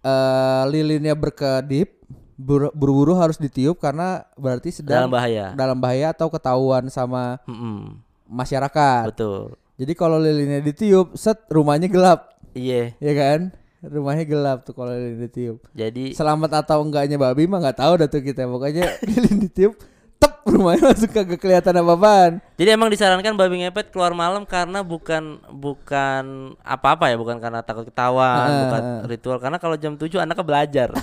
eh 0.00 0.62
lilinnya 0.68 1.12
berkedip 1.12 2.00
buru- 2.40 2.72
buru-buru 2.72 3.12
harus 3.14 3.36
ditiup 3.36 3.76
karena 3.76 4.24
berarti 4.34 4.72
sedang 4.72 5.04
dalam 5.04 5.12
bahaya 5.12 5.46
dalam 5.52 5.76
bahaya 5.76 6.08
atau 6.10 6.32
ketahuan 6.32 6.88
sama 6.88 7.36
Mm-mm, 7.44 8.00
masyarakat. 8.24 9.12
betul 9.12 9.56
Jadi 9.76 9.92
kalau 9.96 10.20
lilinnya 10.20 10.60
ditiup, 10.60 11.16
set 11.16 11.40
rumahnya 11.48 11.88
gelap, 11.88 12.36
iya 12.52 12.92
ya 13.00 13.12
kan? 13.16 13.48
Rumahnya 13.80 14.28
gelap 14.28 14.58
tuh 14.60 14.76
kalau 14.76 14.92
lilin 14.92 15.24
ditiup. 15.24 15.56
jadi 15.72 16.12
Selamat 16.12 16.60
atau 16.60 16.84
enggaknya 16.84 17.16
babi 17.16 17.48
mah 17.48 17.64
nggak 17.64 17.80
tahu 17.80 17.92
dah 17.96 18.08
tuh 18.08 18.20
kita. 18.20 18.44
Pokoknya 18.44 18.84
lilin 19.08 19.40
ditiup, 19.40 19.72
tep 20.20 20.32
rumahnya 20.46 20.82
langsung 20.86 21.08
kagak 21.08 21.36
kelihatan 21.36 21.74
apa-apaan. 21.74 22.32
jadi 22.54 22.74
emang 22.74 22.88
disarankan 22.88 23.34
babi 23.34 23.56
ngepet 23.60 23.88
keluar 23.88 24.12
malam 24.12 24.44
karena 24.44 24.80
bukan 24.82 25.22
bukan 25.48 26.24
apa-apa 26.60 27.08
ya 27.08 27.16
bukan 27.16 27.36
karena 27.38 27.60
takut 27.60 27.84
ketahuan 27.84 28.28
Ah, 28.42 28.60
bukan 28.62 28.82
ritual 29.06 29.38
karena 29.38 29.56
kalau 29.56 29.74
jam 29.74 29.94
7 29.94 30.06
anaknya 30.18 30.44
belajar 30.44 30.88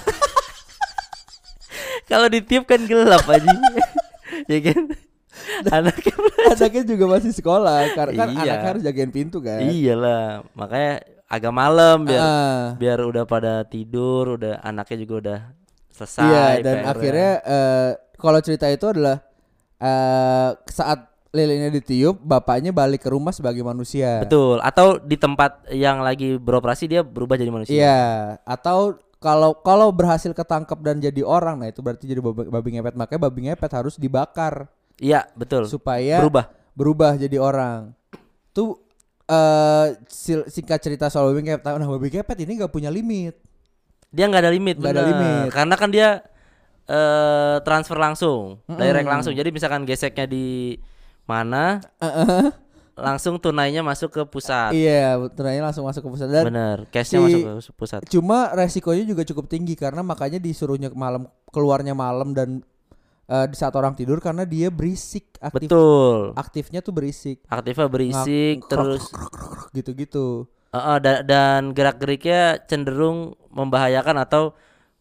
kalau 2.07 2.27
ditiup 2.27 2.63
kan 2.63 2.79
gelap 2.81 3.25
aja 3.25 3.51
ya 4.51 4.59
kan 4.63 4.81
anaknya 5.69 6.13
Anaknya 6.47 6.83
juga 6.87 7.05
masih 7.09 7.33
sekolah 7.33 7.91
karena 7.91 8.13
kan 8.15 8.27
Iya. 8.31 8.39
anaknya 8.47 8.69
harus 8.69 8.83
jagain 8.83 9.11
pintu 9.11 9.43
kan. 9.43 9.59
Iyalah, 9.59 10.47
makanya 10.53 10.93
agak 11.27 11.51
malam 11.51 12.07
biar 12.07 12.23
Ah. 12.23 12.65
biar 12.73 13.03
udah 13.03 13.23
pada 13.23 13.53
tidur, 13.63 14.39
udah 14.39 14.63
anaknya 14.63 14.97
juga 14.97 15.13
udah 15.19 15.39
selesai. 15.91 16.23
Iya 16.23 16.43
dan 16.61 16.75
PR-nya. 16.77 16.87
akhirnya 16.87 17.31
eh, 17.43 17.89
kalau 18.17 18.39
cerita 18.41 18.65
itu 18.67 18.85
adalah 18.85 19.21
eh 19.77 20.51
saat 20.67 21.05
lilinnya 21.29 21.69
ditiup, 21.69 22.17
bapaknya 22.17 22.73
balik 22.73 23.05
ke 23.05 23.09
rumah 23.09 23.29
sebagai 23.29 23.61
manusia. 23.61 24.25
betul. 24.25 24.57
Atau 24.59 24.97
di 24.97 25.15
tempat 25.15 25.69
yang 25.69 26.01
lagi 26.01 26.35
beroperasi 26.35 26.89
dia 26.89 27.01
berubah 27.05 27.37
jadi 27.37 27.51
manusia. 27.53 27.77
Iya, 27.77 28.01
atau 28.41 28.97
kalau 29.17 29.53
kalau 29.61 29.93
berhasil 29.93 30.29
ketangkep 30.29 30.79
dan 30.81 30.97
jadi 30.97 31.21
orang, 31.21 31.61
nah 31.61 31.69
itu 31.69 31.81
berarti 31.81 32.05
jadi 32.05 32.21
babi, 32.21 32.49
babi 32.49 32.69
ngepet. 32.73 32.95
Makanya 32.97 33.21
babi 33.21 33.39
ngepet 33.49 33.71
harus 33.71 33.97
dibakar 33.97 34.65
Iya, 34.97 35.29
betul. 35.37 35.69
supaya 35.69 36.25
Berubah. 36.25 36.49
berubah 36.73 37.11
jadi 37.17 37.37
orang. 37.37 37.93
Tuh 38.49 38.81
eh 39.27 39.93
sil- 40.09 40.47
singkat 40.47 40.79
cerita 40.81 41.05
soal 41.11 41.29
babi 41.29 41.45
ngepet. 41.45 41.69
Nah, 41.69 41.85
babi 41.85 42.09
ngepet 42.09 42.37
ini 42.41 42.65
nggak 42.65 42.73
punya 42.73 42.89
limit. 42.89 43.37
Dia 44.09 44.25
nggak 44.25 44.41
ada 44.41 44.51
limit, 44.55 44.75
Nggak 44.79 44.93
ada 44.95 45.03
limit. 45.05 45.47
Karena 45.51 45.75
kan 45.75 45.89
dia 45.91 46.23
eh 46.87 47.57
transfer 47.61 47.95
langsung, 47.95 48.63
Mm-mm. 48.63 48.79
direct 48.79 49.05
langsung. 49.05 49.31
Jadi 49.31 49.51
misalkan 49.51 49.83
geseknya 49.83 50.23
di 50.23 50.79
mana, 51.23 51.83
Heeh. 51.99 52.47
langsung 52.95 53.37
tunainya 53.37 53.83
masuk 53.83 54.09
ke 54.09 54.23
pusat. 54.25 54.71
iya, 54.71 55.13
ternyata 55.29 55.69
langsung 55.69 55.83
masuk 55.83 56.01
ke 56.01 56.09
pusat 56.09 56.27
dan 56.27 56.45
Bener, 56.47 56.77
cashnya 56.87 57.19
si- 57.21 57.43
masuk 57.45 57.73
ke 57.75 57.77
pusat. 57.77 57.99
Cuma 58.07 58.49
resikonya 58.51 59.03
juga 59.03 59.21
cukup 59.21 59.45
tinggi 59.45 59.75
karena 59.75 60.01
makanya 60.01 60.39
disuruhnya 60.39 60.89
malam 60.89 61.27
keluarnya 61.47 61.91
malam 61.91 62.31
dan 62.31 62.63
eh, 63.27 63.45
di 63.45 63.53
saat 63.53 63.75
orang 63.75 63.91
tidur 63.91 64.17
karena 64.17 64.47
dia 64.47 64.71
berisik 64.71 65.35
aktif 65.37 65.67
Betul. 65.67 66.31
aktifnya 66.33 66.79
tuh 66.79 66.89
berisik 66.89 67.43
Aktifnya 67.45 67.85
berisik, 67.85 68.63
Ngak- 68.63 68.69
terus 68.71 69.03
gitu-gitu. 69.71 70.47
Heeh, 70.67 70.97
da- 70.99 71.21
dan 71.21 71.71
gerak-geriknya 71.71 72.63
cenderung 72.63 73.35
membahayakan 73.49 74.17
atau 74.19 74.55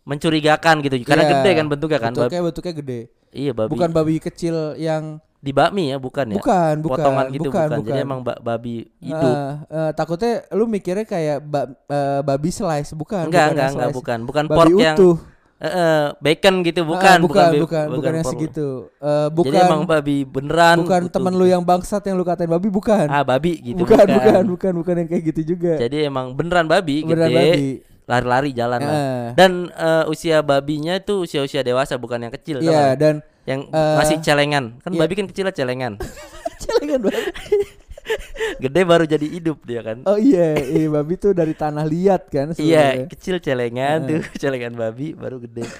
mencurigakan 0.06 0.74
gitu. 0.80 1.02
Karena 1.02 1.24
Iya, 1.26 1.32
gede 1.34 1.50
kan 1.52 1.66
bentuknya 1.66 1.98
kan 1.98 2.12
Bentuknya 2.14 2.40
bentuknya 2.40 2.74
gede. 2.74 3.00
iya 3.34 3.50
babi. 3.50 3.70
Bukan 3.74 3.90
babi 3.90 4.14
kecil 4.22 4.78
yang 4.78 5.18
di 5.36 5.50
bakmi 5.50 5.90
ya 5.90 5.98
bukan 5.98 6.26
ya? 6.30 6.38
Bukan 6.38 6.74
bukan 6.80 6.96
potongan 6.96 7.26
gitu 7.28 7.48
bukan, 7.50 7.66
bukan, 7.68 7.78
jadi 7.82 7.90
bukan. 7.92 8.06
emang 8.08 8.20
ba- 8.22 8.40
babi 8.40 8.86
hidup. 8.98 9.34
Eh, 9.34 9.52
eh, 9.68 9.90
takutnya 9.92 10.32
lu 10.50 10.64
mikirnya 10.66 11.04
kayak 11.04 11.38
ba- 11.42 11.68
eh, 11.68 12.20
babi 12.22 12.50
slice 12.50 12.94
bukan? 12.94 13.26
Enggak 13.28 13.50
bukan 13.50 13.52
enggak 13.52 13.66
yang 13.66 13.74
enggak 13.76 13.92
bukan. 13.92 14.18
Bukan 14.24 14.44
babi 14.46 14.56
pork 14.56 14.70
yang 14.78 14.96
utuh. 14.96 15.16
Eh, 15.56 15.64
eh, 15.64 16.04
bacon 16.20 16.54
gitu 16.60 16.80
bukan 16.84 17.18
bukan 17.24 17.48
bi- 17.48 17.62
bukan 17.64 17.86
bukan, 17.88 18.12
yang 18.12 18.26
segitu. 18.28 18.68
Eh, 18.92 19.28
bukan. 19.32 19.46
jadi 19.48 19.58
emang 19.64 19.82
babi 19.88 20.16
beneran 20.22 20.76
bukan 20.78 21.00
utuh 21.00 21.12
temen 21.16 21.32
gitu. 21.32 21.40
lu 21.40 21.46
yang 21.48 21.62
bangsat 21.64 22.02
yang 22.04 22.16
lu 22.20 22.28
katain 22.28 22.44
babi 22.46 22.68
bukan. 22.68 23.06
Ah 23.08 23.24
babi 23.24 23.52
gitu 23.64 23.80
bukan, 23.80 24.04
bukan 24.04 24.42
bukan 24.46 24.72
bukan 24.76 24.94
yang 25.00 25.08
kayak 25.08 25.24
gitu 25.32 25.56
juga. 25.56 25.80
Jadi 25.80 26.04
emang 26.04 26.36
beneran 26.36 26.68
babi 26.68 27.02
Beneran 27.02 27.28
gede. 27.28 27.38
babi. 27.40 27.68
Lari-lari 28.06 28.50
jalan 28.50 28.78
lah. 28.78 28.94
Eh. 28.94 29.28
dan 29.34 29.52
eh, 29.68 30.04
usia 30.06 30.38
babinya 30.40 30.96
tuh 30.98 31.22
usia-usia 31.22 31.60
dewasa 31.60 31.94
bukan 31.94 32.18
yang 32.20 32.32
kecil 32.32 32.58
Iya 32.58 32.70
nggak? 32.70 32.92
dan 32.96 33.14
yang 33.44 33.60
eh, 33.66 33.96
masih 33.96 34.16
celengan 34.20 34.78
kan 34.78 34.90
iya. 34.90 35.00
babi 35.00 35.14
kan 35.14 35.26
kecil 35.26 35.46
celengan 35.50 35.98
celengan 36.62 37.00
babi. 37.02 37.18
gede 38.62 38.82
baru 38.82 39.02
jadi 39.04 39.26
hidup 39.28 39.66
dia 39.66 39.82
kan 39.82 39.98
Oh 40.04 40.14
iya, 40.14 40.54
iya 40.54 40.86
babi 40.86 41.14
tuh 41.16 41.34
dari 41.34 41.50
tanah 41.52 41.82
liat 41.82 42.22
kan 42.28 42.54
iya 42.56 42.94
sebenarnya. 42.94 43.06
kecil 43.10 43.36
celengan 43.36 43.98
Eh. 44.00 44.06
tuh 44.06 44.20
celengan 44.38 44.72
babi 44.72 45.06
baru 45.12 45.36
gede 45.38 45.66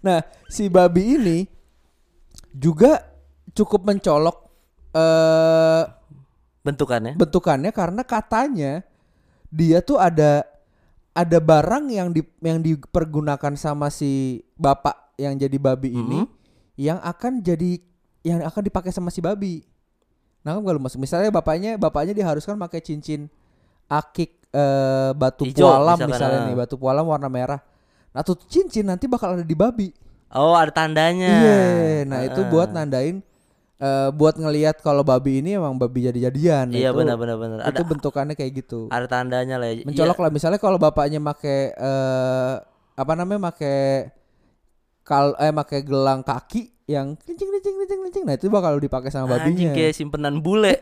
Nah, 0.00 0.18
si 0.46 0.66
babi 0.66 1.14
ini 1.14 1.38
juga 2.50 3.04
cukup 3.50 3.84
mencolok 3.84 4.36
eh 4.90 5.82
bentukannya 6.60 7.14
bentukannya 7.14 7.70
karena 7.70 8.02
katanya 8.02 8.72
dia 9.50 9.82
tuh 9.82 9.98
ada 9.98 10.46
ada 11.10 11.38
barang 11.38 11.90
yang 11.90 12.14
di 12.14 12.22
yang 12.40 12.62
dipergunakan 12.62 13.58
sama 13.58 13.90
si 13.90 14.40
bapak 14.54 15.18
yang 15.18 15.34
jadi 15.36 15.58
babi 15.58 15.90
ini 15.92 16.22
Mhm. 16.22 16.26
yang 16.78 16.98
akan 17.02 17.42
jadi 17.42 17.82
yang 18.22 18.40
akan 18.40 18.62
dipakai 18.62 18.88
sama 18.88 19.10
si 19.10 19.18
babi. 19.18 19.60
Nah, 20.40 20.56
kan 20.56 20.62
kalau 20.64 20.80
masuk 20.80 21.00
misalnya 21.00 21.28
bapaknya 21.28 21.76
bapaknya 21.76 22.16
diharuskan 22.16 22.56
pakai 22.56 22.80
cincin 22.80 23.28
akik 23.86 24.40
eh, 24.50 25.10
batu 25.12 25.44
Ijo, 25.46 25.62
pualam 25.62 25.94
misalkan, 25.94 26.10
misalnya 26.10 26.38
ah. 26.40 26.46
nih, 26.48 26.56
batu 26.56 26.74
pualam 26.74 27.04
warna 27.06 27.28
merah. 27.28 27.60
Nah, 28.10 28.22
tuh 28.24 28.34
cincin 28.48 28.82
nanti 28.82 29.06
bakal 29.06 29.36
ada 29.36 29.44
di 29.44 29.54
babi. 29.54 29.90
oh 30.30 30.54
ada 30.54 30.70
tandanya 30.70 31.26
Iya, 31.26 32.06
nah 32.06 32.22
itu 32.22 32.38
Heeh. 32.38 32.50
buat 32.50 32.70
nandain 32.70 33.18
eh, 33.80 34.08
buat 34.10 34.36
ngelihat 34.36 34.78
kalau 34.78 35.00
babi 35.00 35.40
ini 35.40 35.56
emang 35.56 35.74
babi 35.74 36.04
jadi-jadian. 36.04 36.68
Nah, 36.68 36.76
iya 36.76 36.90
benar 36.90 37.16
benar 37.16 37.34
benar 37.34 37.58
Itu 37.62 37.66
ada 37.66 37.82
bentukannya 37.82 38.34
kayak 38.34 38.52
gitu. 38.58 38.86
ada 38.88 39.06
tandanya 39.06 39.56
lah 39.56 39.68
ya. 39.68 39.82
Mencolok 39.82 40.14
Iya, 40.14 40.22
lah 40.22 40.30
misalnya 40.30 40.56
kalau 40.56 40.76
bapaknya 40.76 41.18
make 41.18 41.48
eh, 41.72 42.54
apa 42.94 43.12
namanya 43.14 43.40
make 43.42 43.72
kal 45.02 45.32
eh 45.34 45.50
make 45.50 45.80
gelang 45.80 46.20
kaki 46.20 46.68
yang 46.84 47.16
kencing 47.16 47.48
kencing 47.50 47.76
kencing 47.78 48.00
kencing. 48.04 48.24
Nah, 48.24 48.34
itu 48.34 48.46
bakal 48.46 48.76
dipakai 48.76 49.08
sama 49.08 49.34
Anjing 49.34 49.56
babinya. 49.56 49.72
kayak 49.72 49.92
simpenan 49.92 50.38
bule. 50.38 50.76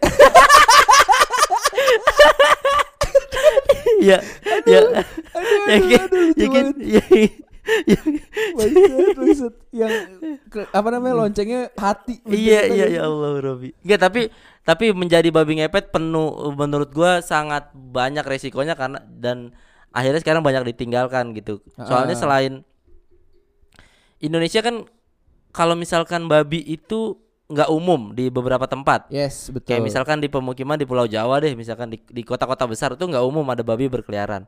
ya, 4.00 4.18
ya, 4.64 4.78
ya, 4.78 4.80
aduh, 5.32 5.58
kayak- 5.66 6.06
aduh, 6.06 6.26
ya, 6.32 6.46
kan, 6.48 6.66
ya, 6.78 7.02
ya, 7.10 7.28
Bangsat, 8.58 9.16
bangsat. 9.16 9.54
yang 9.70 9.92
apa 10.74 10.88
namanya 10.90 11.14
loncengnya 11.24 11.70
hati. 11.76 12.20
iya, 12.28 12.66
iya, 12.68 12.84
kan? 12.88 12.94
ya 12.96 13.00
Allah, 13.06 13.30
Robi. 13.38 13.70
Enggak, 13.84 14.00
tapi 14.02 14.22
tapi 14.64 14.92
menjadi 14.92 15.28
babi 15.32 15.62
ngepet 15.62 15.94
penuh 15.94 16.52
menurut 16.52 16.90
gua 16.92 17.24
sangat 17.24 17.72
banyak 17.72 18.24
resikonya 18.24 18.76
karena 18.76 19.00
dan 19.06 19.56
akhirnya 19.92 20.20
sekarang 20.20 20.44
banyak 20.44 20.68
ditinggalkan 20.74 21.32
gitu. 21.32 21.64
Soalnya 21.80 22.16
Ah. 22.16 22.20
selain 22.20 22.52
Indonesia 24.18 24.60
kan 24.60 24.84
kalau 25.54 25.78
misalkan 25.78 26.26
babi 26.26 26.60
itu 26.66 27.16
nggak 27.48 27.72
umum 27.72 28.12
di 28.12 28.28
beberapa 28.28 28.68
tempat. 28.68 29.08
Yes, 29.08 29.48
betul. 29.48 29.72
Kayak 29.72 29.88
misalkan 29.88 30.20
di 30.20 30.28
pemukiman 30.28 30.76
di 30.76 30.84
Pulau 30.84 31.08
Jawa 31.08 31.40
deh, 31.40 31.56
misalkan 31.56 31.88
di 31.88 31.96
di 32.04 32.20
kota-kota 32.20 32.68
besar 32.68 32.92
itu 32.92 33.08
nggak 33.08 33.24
umum 33.24 33.46
ada 33.48 33.64
babi 33.64 33.88
berkeliaran. 33.88 34.44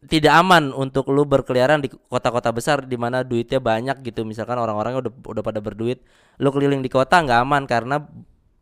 Tidak 0.00 0.32
aman 0.32 0.72
untuk 0.72 1.12
lu 1.12 1.28
berkeliaran 1.28 1.84
di 1.84 1.92
kota-kota 1.92 2.48
besar 2.56 2.88
di 2.88 2.96
mana 2.96 3.20
duitnya 3.20 3.60
banyak 3.60 4.00
gitu. 4.00 4.24
Misalkan 4.24 4.56
orang-orangnya 4.56 5.04
udah 5.04 5.12
udah 5.28 5.42
pada 5.44 5.60
berduit, 5.60 6.00
lu 6.40 6.48
keliling 6.48 6.80
di 6.80 6.88
kota 6.88 7.20
nggak 7.20 7.40
aman 7.44 7.62
karena 7.68 8.00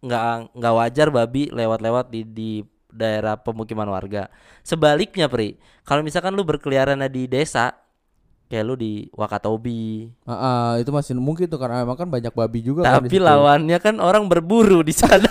nggak 0.03 0.55
nggak 0.59 0.75
wajar 0.75 1.09
babi 1.15 1.47
lewat-lewat 1.55 2.11
di 2.11 2.27
di 2.27 2.51
daerah 2.91 3.39
pemukiman 3.39 3.87
warga. 3.87 4.27
Sebaliknya, 4.67 5.31
Pri, 5.31 5.61
kalau 5.87 6.03
misalkan 6.03 6.35
lu 6.35 6.43
berkeliaran 6.43 6.99
di 7.07 7.31
desa 7.31 7.71
kayak 8.49 8.65
lu 8.65 8.75
di 8.81 9.07
Wakatobi, 9.13 10.09
Ah, 10.25 10.33
ah, 10.33 10.69
itu 10.81 10.89
masih 10.89 11.13
mungkin 11.21 11.47
tuh 11.47 11.61
karena 11.61 11.85
emang 11.85 12.01
kan 12.01 12.09
banyak 12.09 12.33
babi 12.33 12.65
juga 12.65 12.81
kan 12.83 13.05
tapi 13.05 13.13
situ. 13.13 13.23
lawannya 13.23 13.79
kan 13.79 14.01
orang 14.01 14.25
berburu 14.27 14.81
di 14.81 14.97
sana. 14.97 15.29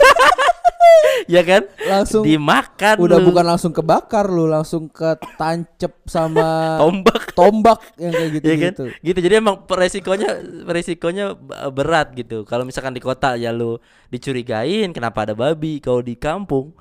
Ya 1.27 1.41
kan? 1.43 1.63
langsung 1.85 2.23
Dimakan 2.25 2.95
udah 2.99 3.19
lu. 3.19 3.27
bukan 3.31 3.45
langsung 3.45 3.71
kebakar 3.75 4.25
lu, 4.27 4.47
langsung 4.47 4.87
ke 4.87 5.15
tancep 5.35 5.93
sama 6.07 6.47
tombak 6.81 7.23
tombak 7.37 7.79
yang 8.01 8.11
kayak 8.15 8.29
gitu 8.39 8.45
ya 8.47 8.55
kan 8.57 8.73
gitu. 8.73 8.85
gitu 9.05 9.19
jadi 9.21 9.33
emang 9.43 9.61
resikonya 9.69 10.29
resikonya 10.65 11.35
berat 11.69 12.15
gitu 12.17 12.47
kalau 12.47 12.65
misalkan 12.65 12.95
di 12.95 13.03
kota 13.03 13.37
ya 13.37 13.53
lu 13.53 13.77
dicurigain 14.09 14.89
kenapa 14.95 15.27
ada 15.29 15.37
babi 15.37 15.77
kalau 15.77 16.01
di 16.01 16.17
kampung 16.17 16.73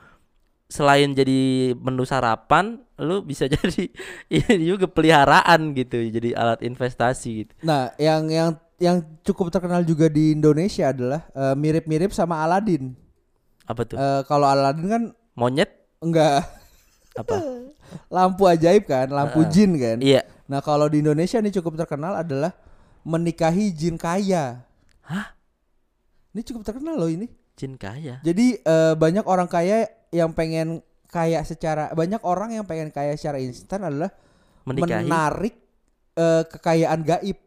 selain 0.67 1.15
jadi 1.15 1.73
menu 1.79 2.03
sarapan 2.03 2.81
lu 2.99 3.23
bisa 3.23 3.47
jadi 3.53 3.87
ini 4.33 4.65
juga 4.67 4.89
peliharaan 4.91 5.77
gitu 5.77 6.01
jadi 6.11 6.35
alat 6.35 6.65
investasi 6.65 7.31
gitu 7.45 7.53
Nah, 7.63 7.93
yang 8.01 8.27
yang 8.33 8.51
yang 8.77 9.01
cukup 9.25 9.49
terkenal 9.49 9.85
juga 9.85 10.09
di 10.13 10.37
Indonesia 10.37 10.93
adalah 10.93 11.25
eh, 11.33 11.55
mirip-mirip 11.57 12.13
sama 12.13 12.45
Aladin. 12.45 12.93
Apa 13.67 13.83
tuh 13.83 13.97
Eh, 13.97 14.23
kalau 14.25 14.47
Aladin 14.47 14.87
kan 14.87 15.03
monyet 15.35 15.71
enggak 15.99 16.47
apa 17.15 17.35
lampu 18.15 18.47
ajaib 18.47 18.87
kan, 18.87 19.07
lampu 19.09 19.47
jin 19.47 19.75
kan. 19.77 19.99
iya 20.01 20.23
Nah, 20.47 20.63
kalau 20.63 20.87
di 20.87 21.03
Indonesia 21.03 21.43
nih 21.43 21.59
cukup 21.59 21.75
terkenal 21.75 22.15
adalah 22.15 22.55
menikahi 23.03 23.75
jin 23.75 23.99
kaya. 23.99 24.63
Hah? 25.03 25.35
Ini 26.31 26.43
cukup 26.47 26.63
terkenal 26.63 26.95
loh 26.95 27.11
ini. 27.11 27.27
jin 27.57 27.75
kaya 27.75 28.23
Jadi 28.23 28.61
eh, 28.61 28.95
banyak 28.95 29.27
orang 29.27 29.49
kaya 29.49 29.89
yang 30.13 30.31
pengen 30.31 30.85
kaya 31.09 31.41
secara 31.43 31.91
banyak 31.91 32.21
orang 32.23 32.53
yang 32.53 32.63
pengen 32.63 32.93
kaya 32.93 33.17
secara 33.17 33.41
instan 33.41 33.83
adalah 33.83 34.13
menikahi 34.63 35.03
menarik 35.03 35.55
eh, 36.15 36.43
kekayaan 36.47 37.01
gaib. 37.03 37.39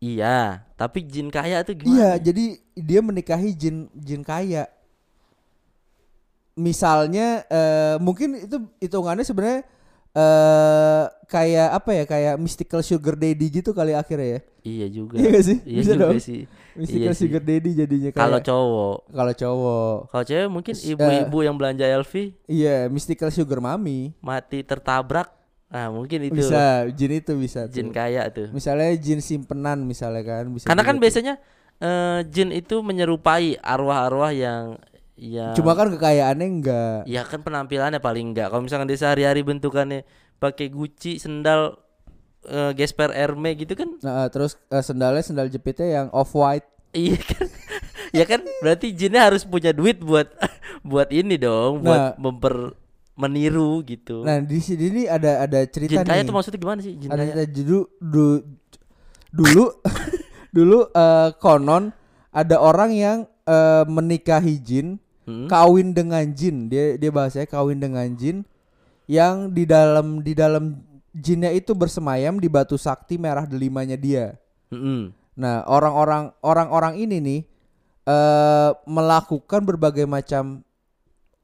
iya 0.00 0.64
tapi 0.74 1.04
jin 1.04 1.28
kaya 1.28 1.60
tuh 1.60 1.76
gimana 1.76 1.92
Iya, 1.92 2.32
jadi 2.32 2.44
dia 2.72 3.00
menikahi 3.04 3.52
jin 3.52 3.92
jin 3.92 4.24
kaya. 4.24 4.64
Misalnya 6.52 7.46
eh, 7.46 7.96
mungkin 7.98 8.34
itu 8.38 8.56
hitungannya 8.78 9.22
sebenarnya 9.22 9.62
eh 10.10 11.04
kayak 11.24 11.68
apa 11.72 11.90
ya? 11.92 12.04
Kayak 12.04 12.34
mystical 12.36 12.80
sugar 12.80 13.14
daddy 13.14 13.46
gitu 13.52 13.70
kali 13.70 13.94
akhirnya 13.94 14.28
ya. 14.28 14.40
iya 14.60 14.86
juga 14.86 15.16
Iya 15.16 15.28
gak 15.30 15.44
sih? 15.46 15.58
iya 15.64 15.78
Bisa 15.80 15.92
juga 15.94 16.04
dong. 16.04 16.20
sih 16.20 16.40
Mystical 16.70 17.00
Iya 17.00 17.10
sih. 17.10 17.20
sugar 17.24 17.42
daddy 17.42 17.70
jadinya 17.72 18.10
kalau 18.12 18.38
cowok 18.38 18.96
kalau 19.08 19.32
cowok. 19.34 19.96
kalau 20.10 20.24
cewek 20.26 20.48
mungkin 20.48 20.74
ibu-ibu 20.76 21.38
yang 21.40 21.56
belanja 21.56 21.84
LV 21.96 22.12
Iya, 22.44 22.76
mystical 22.86 23.30
sugar 23.30 23.58
mami. 23.58 24.12
mati 24.20 24.60
tertabrak 24.60 25.30
nah 25.66 25.86
mungkin 25.86 26.26
itu 26.26 26.34
Bisa, 26.36 26.90
jin 26.90 27.12
itu 27.14 27.32
bisa. 27.38 27.70
jin 27.70 27.88
tuh. 27.88 27.94
kaya 27.94 28.26
tuh 28.28 28.50
Misalnya 28.50 28.90
jin 28.92 29.22
simpenan 29.22 29.80
misalnya 29.80 30.20
kan 30.20 30.50
bisa. 30.50 30.66
karena 30.66 30.82
kan 30.82 30.98
biasanya 30.98 31.38
eh, 31.78 32.26
jin 32.26 32.50
itu 32.50 32.82
menyerupai 32.82 33.54
arwah-arwah 33.56 34.34
yang 34.34 34.74
yang 35.20 35.52
Cuma 35.52 35.72
kan 35.72 35.88
kekayaannya 35.90 36.48
enggak. 36.50 36.98
ya 37.04 37.22
kan 37.22 37.40
penampilannya 37.40 37.98
paling 37.98 38.32
enggak 38.32 38.48
kalau 38.48 38.62
misalkan 38.62 38.88
dia 38.88 38.96
sehari-hari 38.96 39.40
bentukannya 39.40 40.08
pakai 40.34 40.66
Gucci 40.66 41.16
sendal 41.16 41.76
eh, 42.42 42.72
gesper 42.72 43.10
Hermes 43.10 43.52
gitu 43.54 43.74
kan 43.74 44.00
Nah, 44.00 44.26
terus 44.26 44.56
eh, 44.66 44.80
sendalnya 44.80 45.20
sendal 45.20 45.46
jepitnya 45.46 45.88
yang 45.94 46.06
off 46.10 46.32
white. 46.32 46.64
iya 46.90 47.14
kan 47.14 47.46
ya 48.18 48.24
kan 48.24 48.40
berarti 48.58 48.90
jinnya 48.90 49.22
harus 49.22 49.44
punya 49.44 49.70
duit 49.70 50.00
buat 50.00 50.26
buat 50.82 51.08
ini 51.10 51.36
dong 51.36 51.80
buat 51.80 52.00
Nah. 52.10 52.18
memper 52.18 52.72
meniru 53.14 53.84
gitu 53.84 54.24
Nah, 54.24 54.40
di 54.40 54.56
sini 54.56 54.88
ini 54.88 55.02
ada 55.04 55.44
ada 55.44 55.60
cerita 55.64 55.92
jin 55.94 56.02
kaya 56.02 56.18
nih. 56.18 56.26
tuh 56.26 56.34
maksudnya 56.34 56.56
gimana 56.58 56.80
sih 56.80 56.96
jin 56.96 57.06
ada 57.06 57.20
kaya 57.20 57.44
cerita 57.44 57.52
dulu 57.54 57.80
dulu 58.00 58.28
dulu 59.36 59.64
dulu 60.50 60.78
eh, 60.90 61.28
konon 61.36 61.92
ada 62.30 62.56
orang 62.56 62.90
yang 62.90 63.18
eh, 63.44 63.84
menikahi 63.84 64.56
jin 64.58 64.96
Hmm? 65.30 65.46
kawin 65.46 65.94
dengan 65.94 66.26
jin 66.34 66.66
dia 66.66 66.98
dia 66.98 67.10
bahasanya 67.14 67.46
kawin 67.46 67.78
dengan 67.78 68.06
jin 68.18 68.42
yang 69.06 69.46
di 69.50 69.62
dalam 69.62 70.18
di 70.20 70.34
dalam 70.34 70.82
jinnya 71.14 71.54
itu 71.54 71.70
bersemayam 71.70 72.42
di 72.42 72.50
batu 72.50 72.74
sakti 72.74 73.14
merah 73.14 73.46
delimanya 73.46 73.94
dia 73.94 74.34
Mm-mm. 74.74 75.14
nah 75.38 75.62
orang-orang 75.70 76.34
orang-orang 76.42 76.98
ini 76.98 77.16
nih 77.22 77.40
eh 78.04 78.70
melakukan 78.86 79.62
berbagai 79.62 80.06
macam 80.06 80.66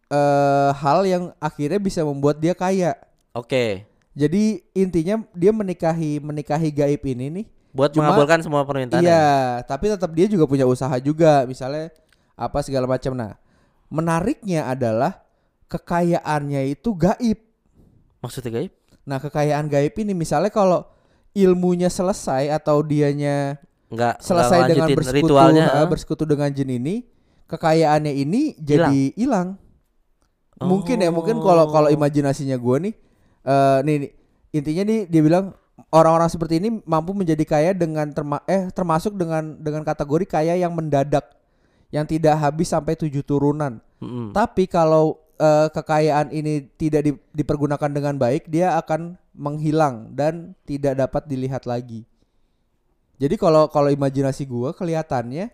eh 0.07 0.70
hal 0.75 1.07
yang 1.07 1.25
akhirnya 1.38 1.79
bisa 1.79 2.03
membuat 2.03 2.38
dia 2.38 2.55
kaya 2.55 2.94
oke 3.35 3.87
jadi 4.16 4.64
intinya 4.72 5.20
dia 5.37 5.53
menikahi 5.53 6.25
menikahi 6.25 6.72
gaib 6.72 7.05
ini 7.05 7.27
nih. 7.29 7.46
buat 7.77 7.92
Cuma- 7.92 8.09
mengabulkan 8.09 8.40
semua 8.40 8.64
permintaan 8.64 9.05
Iya, 9.05 9.61
tapi 9.68 9.92
tetap 9.92 10.09
dia 10.16 10.25
juga 10.25 10.49
punya 10.49 10.64
usaha 10.64 10.96
juga, 10.96 11.44
misalnya 11.44 11.92
apa 12.33 12.64
segala 12.64 12.88
macam. 12.88 13.12
Nah, 13.12 13.37
menariknya 13.88 14.66
adalah 14.70 15.22
kekayaannya 15.70 16.75
itu 16.75 16.94
gaib. 16.94 17.38
maksudnya 18.22 18.62
gaib 18.62 18.77
Nah, 19.07 19.22
kekayaan 19.22 19.70
gaib 19.70 19.94
ini 20.03 20.12
misalnya 20.18 20.51
kalau 20.51 20.83
ilmunya 21.31 21.87
selesai 21.87 22.51
atau 22.51 22.83
dianya 22.83 23.55
nggak 23.87 24.18
selesai 24.18 24.59
nggak 24.66 24.70
dengan 24.75 24.88
bersekutu 24.99 25.18
ritualnya 25.31 25.64
ah. 25.70 25.87
bersekutu 25.87 26.25
dengan 26.27 26.51
jin 26.51 26.75
ini, 26.75 27.07
kekayaannya 27.46 28.12
ini 28.12 28.59
jadi 28.59 29.14
hilang. 29.14 29.55
Mungkin 30.59 31.07
ya, 31.07 31.14
mungkin 31.14 31.38
kalau 31.38 31.70
kalau 31.70 31.87
Oh. 31.87 31.94
imajinasinya 31.94 32.59
gua 32.59 32.83
nih 32.83 32.94
eh 33.46 33.79
nih, 33.87 33.96
nih, 34.03 34.11
intinya 34.59 34.83
nih 34.83 35.01
dia 35.07 35.22
bilang 35.22 35.55
orang-orang 35.94 36.27
seperti 36.27 36.59
ini 36.59 36.83
mampu 36.83 37.14
menjadi 37.14 37.44
kaya 37.46 37.70
dengan 37.79 38.11
terma 38.11 38.42
eh 38.51 38.66
termasuk 38.75 39.14
dengan 39.14 39.55
dengan 39.62 39.87
kategori 39.87 40.27
kaya 40.27 40.59
yang 40.59 40.75
mendadak 40.75 41.36
yang 41.94 42.05
tidak 42.05 42.37
habis 42.38 42.70
sampai 42.70 42.99
tujuh 42.99 43.22
turunan. 43.22 43.79
Mm-mm. 44.03 44.35
Tapi 44.35 44.66
kalau 44.66 45.18
eh, 45.37 45.68
kekayaan 45.70 46.33
ini 46.33 46.66
tidak 46.77 47.03
di- 47.07 47.20
dipergunakan 47.33 47.90
dengan 47.90 48.14
baik, 48.18 48.49
dia 48.51 48.75
akan 48.77 49.16
menghilang 49.37 50.12
dan 50.16 50.57
tidak 50.64 50.96
dapat 50.96 51.29
dilihat 51.29 51.64
lagi. 51.68 52.05
Jadi 53.16 53.37
kalau 53.40 53.68
kalau 53.72 53.88
imajinasi 53.88 54.44
gua 54.44 54.77
kelihatannya 54.77 55.49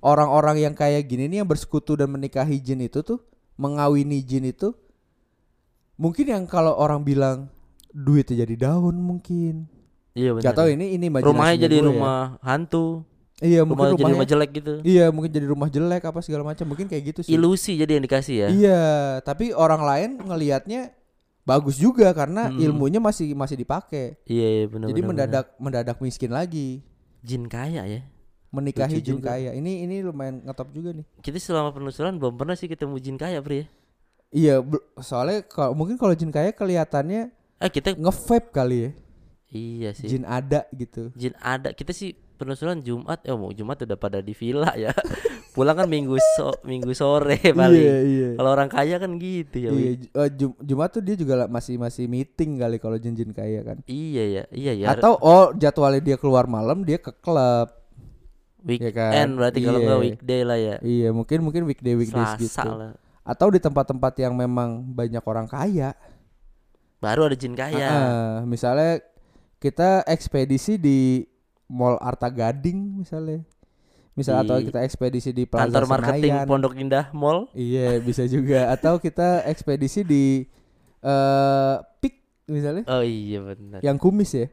orang-orang 0.00 0.62
yang 0.62 0.74
kayak 0.74 1.06
gini 1.10 1.26
nih 1.26 1.42
yang 1.42 1.48
bersekutu 1.48 1.98
dan 1.98 2.08
menikahi 2.10 2.62
jin 2.62 2.86
itu 2.86 3.02
tuh 3.02 3.20
mengawini 3.60 4.22
jin 4.24 4.48
itu 4.48 4.72
mungkin 6.00 6.24
yang 6.32 6.44
kalau 6.48 6.72
orang 6.78 7.04
bilang 7.04 7.52
duitnya 7.92 8.46
jadi 8.46 8.70
daun 8.70 8.96
mungkin. 8.96 9.68
iya 10.16 10.32
benar 10.32 10.44
Gak 10.50 10.56
tahu 10.56 10.68
ini 10.72 10.96
ini 10.96 11.06
imajinasinya 11.12 11.30
rumahnya 11.34 11.56
jadi 11.68 11.76
ya. 11.76 11.84
rumah 11.86 12.18
hantu 12.40 13.04
Iya, 13.40 13.64
rumah 13.64 13.72
mungkin 13.88 13.96
jadi 13.98 14.12
rumah 14.12 14.28
jelek 14.28 14.50
gitu 14.52 14.72
Iya, 14.82 15.04
mungkin 15.08 15.30
jadi 15.30 15.46
rumah 15.48 15.68
jelek 15.68 16.02
apa 16.04 16.20
segala 16.20 16.44
macam. 16.44 16.64
Mungkin 16.66 16.86
kayak 16.86 17.04
gitu 17.08 17.20
sih. 17.24 17.32
ilusi 17.32 17.74
jadi 17.74 17.96
yang 17.96 18.04
dikasih 18.04 18.36
ya 18.36 18.48
Iya, 18.48 18.80
tapi 19.20 19.50
orang 19.50 19.80
lain 19.80 20.10
ngelihatnya 20.18 20.92
bagus 21.42 21.76
juga 21.76 22.12
karena 22.12 22.46
Hmm. 22.46 22.60
ilmunya 22.60 22.98
masih 22.98 23.32
masih 23.32 23.56
dipakai. 23.56 24.20
iya 24.24 24.46
iya, 24.54 24.64
benar 24.66 24.86
Jadi 24.86 25.00
benar, 25.00 25.08
mendadak 25.10 25.46
mendadak 25.56 25.96
miskin 25.98 26.30
lagi, 26.30 26.84
jin 27.20 27.44
kaya 27.44 27.82
ya 27.82 28.00
menikahi 28.50 28.98
Lucu 28.98 29.04
jin 29.04 29.16
juga. 29.16 29.30
kaya. 29.32 29.50
Ini 29.52 29.72
ini 29.84 29.96
lumayan 30.00 30.42
ngetop 30.42 30.68
juga 30.70 30.90
nih. 30.92 31.06
kita 31.18 31.38
selama 31.38 31.70
penelusuran 31.70 32.14
belum 32.14 32.34
pernah 32.34 32.52
sih 32.52 32.66
ketemu 32.66 32.98
jin 32.98 33.16
kaya 33.16 33.38
Pri 33.38 33.56
ya 33.56 33.66
Iya, 34.30 34.54
soalnya 34.98 35.42
kalau 35.42 35.72
mungkin 35.72 35.96
kalau 35.96 36.12
jin 36.12 36.28
kaya 36.28 36.50
kelihatannya 36.50 37.30
eh 37.56 37.66
kita 37.68 37.94
nge-vape 37.94 38.50
kali 38.50 38.78
ya. 38.80 38.90
iya 39.48 39.90
sih 39.90 40.06
Jin 40.06 40.22
ada 40.22 40.70
gitu. 40.70 41.10
jin 41.12 41.34
ada 41.36 41.70
kita 41.70 41.90
sih 41.90 42.14
penelusuran 42.40 42.80
Jumat, 42.80 43.20
eh 43.20 43.36
mau 43.36 43.52
Jumat 43.52 43.84
udah 43.84 43.94
pada 43.94 44.18
di 44.18 44.32
villa 44.32 44.72
ya. 44.72 44.88
Pulang 45.52 45.74
kan 45.74 45.84
minggu 45.84 46.14
so, 46.38 46.54
minggu 46.62 46.94
sore 46.94 47.36
paling. 47.52 47.82
Iya, 47.82 47.96
iya. 48.00 48.28
Kalau 48.38 48.50
orang 48.50 48.70
kaya 48.70 48.96
kan 48.96 49.18
gitu 49.18 49.56
ya. 49.58 49.68
Iya, 49.68 49.90
Wi. 49.90 49.98
Ju- 49.98 50.12
eh, 50.14 50.30
Jum- 50.32 50.58
Jumat 50.58 50.88
tuh 50.88 51.02
dia 51.02 51.18
juga 51.18 51.44
masih 51.44 51.76
masih 51.76 52.06
meeting 52.06 52.56
kali 52.56 52.78
kalau 52.78 52.96
Jinjin 52.96 53.34
kaya 53.34 53.60
kan. 53.60 53.82
Iya 53.84 54.24
ya, 54.24 54.42
iya 54.54 54.72
ya. 54.72 54.86
Atau 54.94 55.18
oh 55.18 55.50
jadwalnya 55.52 56.00
dia 56.00 56.16
keluar 56.16 56.46
malam 56.46 56.80
dia 56.80 56.96
ke 56.96 57.12
klub. 57.12 57.68
weekend 58.60 58.92
kan? 58.92 59.28
berarti 59.40 59.58
kalau 59.64 59.80
Iya. 59.80 59.86
nggak 59.88 60.00
weekday 60.04 60.40
lah 60.44 60.58
ya. 60.60 60.76
Iya, 60.84 61.08
mungkin 61.10 61.38
mungkin 61.40 61.62
weekday 61.64 61.96
weekdays 61.96 62.36
Selasa 62.36 62.62
gitu. 62.62 62.70
lah. 62.76 62.92
Atau 63.24 63.48
di 63.48 63.56
tempat-tempat 63.56 64.12
yang 64.20 64.36
memang 64.36 64.84
banyak 64.84 65.24
orang 65.24 65.48
kaya. 65.48 65.96
Baru 67.00 67.24
ada 67.24 67.34
jin 67.34 67.56
kaya. 67.56 67.88
Heeh, 67.88 68.32
misalnya 68.44 69.00
kita 69.56 70.04
ekspedisi 70.04 70.76
di 70.76 71.24
Mall 71.70 71.94
Arta 72.02 72.26
Gading 72.26 72.98
misalnya. 73.06 73.46
Misal 74.18 74.42
atau 74.42 74.58
kita 74.58 74.82
ekspedisi 74.82 75.30
di 75.30 75.46
Plaza 75.46 75.70
Kantor 75.70 75.84
marketing 75.86 76.34
Senayan. 76.34 76.50
Pondok 76.50 76.74
Indah 76.74 77.06
Mall. 77.14 77.46
Iya, 77.54 78.02
bisa 78.02 78.26
juga 78.26 78.66
atau 78.74 78.98
kita 78.98 79.46
ekspedisi 79.46 80.02
di 80.02 80.44
eh 81.00 81.74
Pik 82.02 82.14
misalnya 82.50 82.84
Oh 82.90 83.00
iya 83.00 83.38
benar. 83.40 83.80
yang 83.80 83.96
kumis 83.96 84.34
ya. 84.34 84.50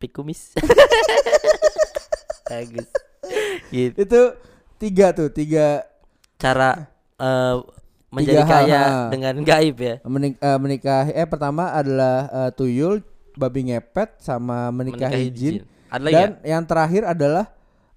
Pikumis. 0.00 0.56
Bagus. 2.50 2.88
Gitu. 3.68 3.94
Itu 4.00 4.20
tiga 4.80 5.12
tuh, 5.12 5.28
tiga 5.30 5.84
Cara 6.36 6.88
eh, 7.20 7.54
menjadi 8.12 8.42
Tiga 8.42 8.44
hal, 8.44 8.52
kaya 8.64 8.80
ha. 8.80 9.08
dengan 9.12 9.34
gaib 9.44 9.76
ya. 9.76 9.94
menik 10.04 10.36
eh, 10.40 10.58
menikahi 10.58 11.12
eh 11.16 11.26
pertama 11.28 11.72
adalah 11.72 12.16
eh, 12.28 12.50
tuyul, 12.56 13.00
babi 13.36 13.72
ngepet 13.72 14.20
sama 14.24 14.68
menikahi, 14.72 15.28
jin. 15.32 15.54
Ada 15.88 16.02
Dan 16.02 16.12
nggak? 16.12 16.30
yang 16.42 16.64
terakhir 16.64 17.02
adalah 17.04 17.44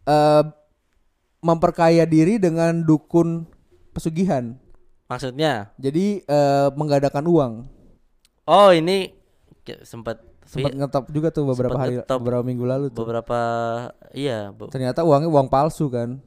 eh 0.04 0.44
memperkaya 1.40 2.04
diri 2.04 2.36
dengan 2.36 2.80
dukun 2.80 3.48
pesugihan. 3.92 4.60
Maksudnya? 5.06 5.74
Jadi 5.76 6.22
eh 6.22 6.68
menggadaikan 6.74 7.24
uang. 7.24 7.54
Oh 8.44 8.70
ini 8.70 9.14
sempat 9.84 10.18
Sempat 10.44 10.74
vi- 10.74 10.82
ngetop 10.82 11.06
juga 11.10 11.30
tuh 11.30 11.46
beberapa 11.46 11.78
hari 11.78 12.02
beberapa 12.02 12.42
minggu 12.42 12.66
lalu 12.66 12.86
tuh. 12.90 13.06
beberapa 13.06 13.40
iya. 14.12 14.50
be- 14.50 14.66
Ternyata 14.68 15.06
uangnya 15.06 15.30
uang 15.30 15.46
palsu 15.46 15.86
kan. 15.88 16.18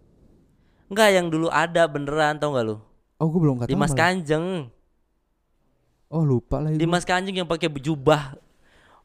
Enggak 0.86 1.08
yang 1.10 1.26
dulu 1.26 1.48
ada 1.48 1.86
beneran 1.86 2.38
tau 2.38 2.54
nggak 2.54 2.62
lu? 2.64 2.76
Oh, 3.18 3.26
gue 3.26 3.40
belum 3.40 3.56
kata. 3.58 3.70
Dimas 3.70 3.90
Kanjeng. 3.90 4.70
Oh, 6.06 6.22
lupa 6.22 6.60
lagi. 6.60 6.76
gua. 6.76 6.82
Dimas 6.82 7.02
Kanjeng 7.02 7.34
yang 7.34 7.48
pakai 7.48 7.66
jubah 7.72 8.38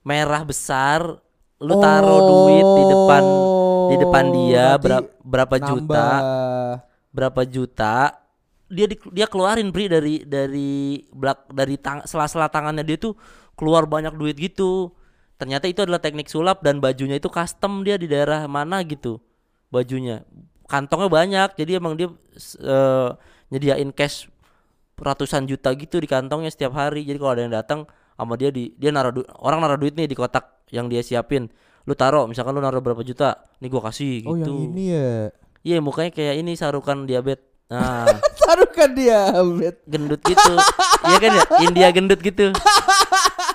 merah 0.01 0.43
besar. 0.43 1.17
Lu 1.65 1.73
taruh 1.77 2.21
duit 2.21 2.67
di 2.77 2.83
depan 2.85 3.49
di 3.89 3.95
depan 3.97 4.25
dia 4.29 4.75
Oh, 4.75 4.77
berarti 4.77 5.03
berapa 5.25 5.55
berapa 5.57 5.57
juta? 5.67 6.07
nambah. 6.21 6.83
berapa 7.15 7.41
juta 7.47 8.13
dia 8.67 8.85
di, 8.85 8.95
dia 9.15 9.25
keluarin 9.31 9.71
bri 9.71 9.87
dari 9.87 10.21
dari 10.27 11.01
belak 11.15 11.47
dari 11.49 11.75
tang, 11.79 12.03
sela-sela 12.03 12.51
tangannya 12.51 12.83
dia 12.83 12.99
tuh 12.99 13.15
keluar 13.55 13.87
banyak 13.87 14.13
duit 14.15 14.35
gitu 14.37 14.91
ternyata 15.39 15.65
itu 15.71 15.81
adalah 15.85 16.01
teknik 16.03 16.27
sulap 16.27 16.61
dan 16.65 16.83
bajunya 16.83 17.17
itu 17.17 17.29
custom 17.31 17.81
dia 17.87 17.95
di 17.95 18.05
daerah 18.11 18.45
mana 18.49 18.83
gitu 18.85 19.23
bajunya 19.71 20.23
kantongnya 20.67 21.09
banyak 21.11 21.49
jadi 21.55 21.71
emang 21.79 21.95
dia 21.95 22.07
eh, 22.61 23.09
nyediain 23.53 23.91
cash 23.95 24.27
ratusan 24.97 25.45
juta 25.45 25.71
gitu 25.77 26.01
di 26.01 26.09
kantongnya 26.09 26.49
setiap 26.49 26.73
hari 26.73 27.05
jadi 27.05 27.17
kalau 27.21 27.33
ada 27.37 27.43
yang 27.45 27.53
datang 27.55 27.79
sama 28.17 28.33
dia 28.39 28.49
di 28.49 28.73
dia 28.81 28.89
naruh 28.89 29.13
du- 29.13 29.29
orang 29.41 29.61
naruh 29.61 29.77
duit 29.77 29.93
nih 29.93 30.09
di 30.09 30.17
kotak 30.17 30.56
yang 30.69 30.85
dia 30.85 30.99
siapin 30.99 31.47
lu 31.83 31.93
taruh 31.93 32.25
misalkan 32.25 32.51
lu 32.51 32.59
naruh 32.59 32.79
berapa 32.79 32.99
juta 32.99 33.39
nih 33.57 33.67
gua 33.67 33.87
kasih 33.87 34.23
Oh, 34.23 34.35
gitu 34.35 34.51
yang 34.51 34.67
ini 34.67 34.83
ya. 34.91 35.11
Iya 35.63 35.77
mukanya 35.79 36.11
kayak 36.11 36.35
ini 36.37 36.53
sarukan 36.53 37.03
diabetes. 37.03 37.43
Nah, 37.67 38.07
Taruhkan 38.39 38.95
dia, 38.95 39.27
Bet. 39.53 39.83
gendut 39.83 40.23
gitu. 40.23 40.53
Iya 41.03 41.17
kan 41.17 41.31
ya? 41.33 41.43
India 41.61 41.87
gendut 41.91 42.19
gitu. 42.19 42.55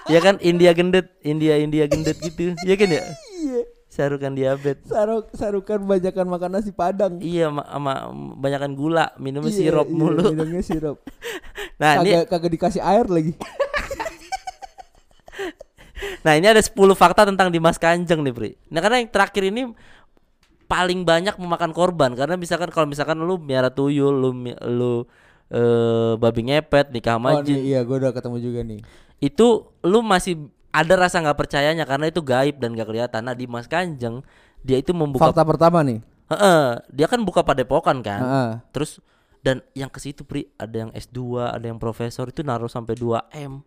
Iya 0.05 0.21
kan? 0.21 0.35
India 0.39 0.73
gendut, 0.73 1.09
India 1.23 1.57
India 1.57 1.85
gendut 1.87 2.17
gitu. 2.19 2.53
Iya 2.61 2.75
kan 2.77 2.89
ya? 2.91 3.03
Iya. 3.33 3.61
Sarukan 3.89 4.33
diabetes. 4.33 4.85
Saruk 4.85 5.33
sarukan 5.33 5.81
banyakan 5.81 6.27
makan 6.27 6.51
nasi 6.53 6.73
padang. 6.73 7.21
Iya 7.21 7.49
ma- 7.49 7.65
sama 7.65 8.13
banyakan 8.37 8.73
gula, 8.73 9.17
minumnya 9.17 9.49
Iya, 9.49 9.73
sirup 9.73 9.89
iya, 9.89 9.97
mulu. 9.97 10.25
Minumnya 10.29 10.61
sirup. 10.61 10.99
Nah, 11.81 11.99
ini 11.99 12.15
kagak 12.15 12.29
kagak 12.31 12.51
dikasih 12.55 12.79
air 12.79 13.07
lagi. 13.11 13.33
Nah 16.23 16.33
ini 16.33 16.47
ada 16.47 16.59
10 16.59 16.75
fakta 16.95 17.27
tentang 17.27 17.51
Dimas 17.51 17.77
Kanjeng 17.77 18.23
nih, 18.23 18.31
Pri. 18.31 18.51
Nah, 18.69 18.79
karena 18.79 19.03
yang 19.03 19.11
terakhir 19.11 19.43
ini 19.45 19.75
paling 20.65 21.05
banyak 21.05 21.37
memakan 21.37 21.71
korban 21.71 22.17
karena 22.17 22.35
misalkan 22.35 22.73
kalau 22.73 22.89
misalkan 22.89 23.21
lu 23.21 23.37
miara 23.37 23.69
tuyul, 23.69 24.15
lu 24.15 24.31
lu 24.65 24.93
eh, 25.49 26.13
babi 26.17 26.49
ngepet 26.49 26.89
nikah 26.91 27.21
sama 27.21 27.37
Oh, 27.37 27.45
nih, 27.45 27.61
iya, 27.61 27.81
gue 27.85 27.93
udah 27.93 28.11
ketemu 28.11 28.37
juga 28.41 28.61
nih. 28.65 28.81
itu 29.19 29.47
lu 29.83 30.01
masih 30.01 30.35
ada 30.73 30.97
rasa 30.97 31.21
nggak 31.21 31.37
percayanya 31.37 31.85
karena 31.85 32.09
itu 32.09 32.19
gaib 32.19 32.57
dan 32.57 32.73
gak 32.73 32.89
kelihatan. 32.89 33.21
Nah 33.23 33.37
Dimas 33.37 33.69
Kanjeng 33.69 34.25
dia 34.59 34.81
itu 34.81 34.91
membuka, 34.91 35.29
Fakta 35.29 35.45
pertama 35.45 35.85
nih. 35.85 36.01
Heeh, 36.27 36.81
dia 36.89 37.05
kan 37.05 37.21
buka 37.21 37.45
padepokan 37.45 38.01
kan. 38.01 38.21
Heeh. 38.21 38.51
Terus 38.73 38.97
dan 39.43 39.61
yang 39.75 39.93
ke 39.93 40.01
situ 40.01 40.25
pri 40.25 40.49
ada 40.57 40.73
yang 40.73 40.91
S2, 40.91 41.19
ada 41.53 41.67
yang 41.67 41.77
profesor 41.77 42.25
itu 42.27 42.41
naruh 42.41 42.67
sampai 42.67 42.97
2 42.97 43.21
m. 43.37 43.61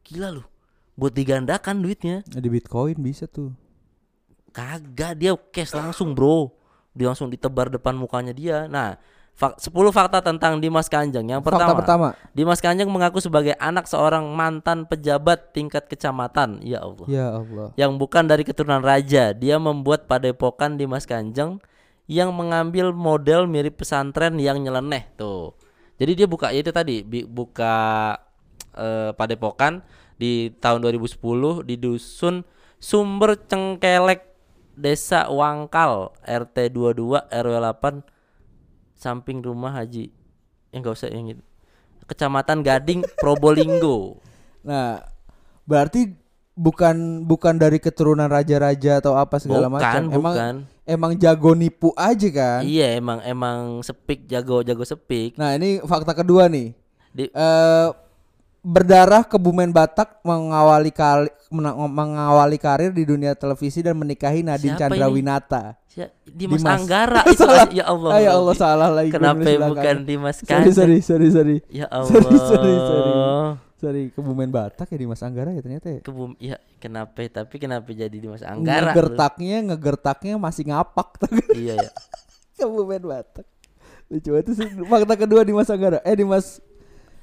Gila 0.00 0.32
lu, 0.32 0.42
buat 1.00 1.16
digandakan 1.16 1.80
duitnya. 1.80 2.20
Di 2.28 2.48
Bitcoin 2.52 3.00
bisa 3.00 3.24
tuh. 3.24 3.56
Kagak 4.52 5.16
dia 5.16 5.32
cash 5.48 5.72
langsung 5.72 6.12
bro, 6.12 6.52
dia 6.92 7.08
langsung 7.08 7.32
ditebar 7.32 7.72
depan 7.72 7.96
mukanya 7.96 8.36
dia. 8.36 8.68
Nah. 8.68 9.00
Fak 9.30 9.56
10 9.56 9.72
fakta 9.88 10.20
tentang 10.20 10.60
Dimas 10.60 10.84
Kanjeng. 10.84 11.24
Yang 11.24 11.48
pertama, 11.48 11.72
Fakta 11.72 11.80
pertama. 11.80 12.08
Dimas 12.36 12.60
Kanjeng 12.60 12.92
mengaku 12.92 13.24
sebagai 13.24 13.56
anak 13.56 13.88
seorang 13.88 14.28
mantan 14.36 14.84
pejabat 14.84 15.56
tingkat 15.56 15.88
kecamatan. 15.88 16.60
Ya 16.60 16.84
Allah. 16.84 17.06
Ya 17.08 17.26
Allah. 17.40 17.72
Yang 17.72 17.96
bukan 17.96 18.28
dari 18.28 18.44
keturunan 18.44 18.84
raja. 18.84 19.32
Dia 19.32 19.56
membuat 19.56 20.04
padepokan 20.04 20.76
Dimas 20.76 21.08
Kanjeng 21.08 21.56
yang 22.04 22.36
mengambil 22.36 22.92
model 22.92 23.48
mirip 23.48 23.80
pesantren 23.80 24.36
yang 24.36 24.60
nyeleneh 24.60 25.08
tuh. 25.16 25.56
Jadi 25.96 26.20
dia 26.20 26.26
buka 26.28 26.52
ya 26.52 26.60
itu 26.60 26.74
tadi 26.74 27.00
buka 27.24 27.76
eh, 28.76 29.14
padepokan 29.16 29.80
di 30.20 30.52
tahun 30.60 30.84
2010 30.84 31.64
di 31.64 31.80
dusun 31.80 32.44
Sumber 32.76 33.40
Cengkelek 33.48 34.28
Desa 34.76 35.32
Wangkal 35.32 36.12
RT 36.20 36.72
22 36.76 37.24
RW 37.32 37.54
8 37.56 38.04
samping 38.92 39.40
rumah 39.40 39.72
Haji. 39.72 40.12
yang 40.70 40.84
enggak 40.84 40.94
usah 41.00 41.08
yang 41.08 41.32
itu. 41.32 41.42
Kecamatan 42.04 42.60
Gading 42.60 43.00
Probolinggo. 43.20 44.20
Nah, 44.60 45.00
berarti 45.64 46.12
bukan 46.52 47.24
bukan 47.24 47.56
dari 47.56 47.80
keturunan 47.80 48.28
raja-raja 48.28 49.00
atau 49.00 49.16
apa 49.16 49.40
segala 49.40 49.72
Bukan, 49.72 49.80
macam. 49.80 50.02
Emang 50.12 50.34
bukan. 50.36 50.54
emang 50.84 51.12
jago 51.16 51.52
nipu 51.56 51.90
aja 51.96 52.28
kan. 52.28 52.60
Iya 52.62 53.00
emang 53.00 53.24
emang 53.24 53.80
sepik 53.80 54.28
jago 54.28 54.60
jago 54.60 54.84
sepik. 54.84 55.40
Nah, 55.40 55.56
ini 55.56 55.80
fakta 55.80 56.12
kedua 56.12 56.46
nih. 56.52 56.76
Di, 57.10 57.26
eh 57.26 57.88
berdarah 58.60 59.22
kebumen 59.22 59.70
Batak 59.70 60.20
mengawali 60.20 60.88
kali 60.88 61.32
mengawali 61.50 62.54
karir 62.56 62.92
di 62.92 63.02
dunia 63.02 63.32
televisi 63.32 63.80
dan 63.80 63.96
menikahi 63.96 64.40
Nadine 64.40 64.76
Siapa 64.76 64.92
Chandrawinata. 64.92 65.64
si- 65.84 66.06
Dimas, 66.24 66.60
Dimas. 66.60 66.78
Anggara 66.78 67.20
itu 67.26 67.40
Salah. 67.40 67.66
ya 67.68 67.84
Allah. 67.84 68.10
Ah, 68.10 68.20
ya 68.20 68.30
Allah 68.32 68.54
salah 68.54 68.88
lagi. 68.88 69.10
Kenapa 69.10 69.42
bukan. 69.42 69.96
Dimas 70.04 70.38
Sorry, 70.38 70.46
Kanjeng? 70.46 70.74
sorry, 70.74 70.98
sorry, 71.00 71.28
sorry. 71.28 71.56
Ya 71.68 71.88
Allah. 71.88 72.06
Sorry, 72.14 72.38
sorry, 72.38 72.74
sorry. 72.78 73.12
Sorry, 73.74 74.02
kebumen 74.12 74.48
Batak 74.48 74.86
ya 74.86 74.98
Dimas 74.98 75.18
Anggara 75.18 75.50
ya 75.50 75.60
ternyata 75.60 75.88
ya. 75.88 76.00
Kebum 76.00 76.36
ya 76.36 76.54
kenapa 76.76 77.16
tapi 77.26 77.56
kenapa 77.56 77.88
jadi 77.88 78.12
Dimas 78.12 78.44
Anggara? 78.44 78.92
lu? 78.92 78.92
Ngegertaknya, 78.92 79.56
ngegertaknya 79.66 80.34
masih 80.36 80.68
ngapak 80.68 81.16
iya 81.56 81.80
ya. 81.80 81.90
kebumen 82.56 83.00
Batak. 83.00 83.48
Lucu 84.06 84.28
banget 84.28 84.44
itu 84.44 84.52
sih. 84.54 84.68
fakta 84.84 85.14
kedua 85.16 85.42
Dimas 85.42 85.66
Anggara. 85.66 85.98
Eh 86.02 86.12
Dimas 86.12 86.60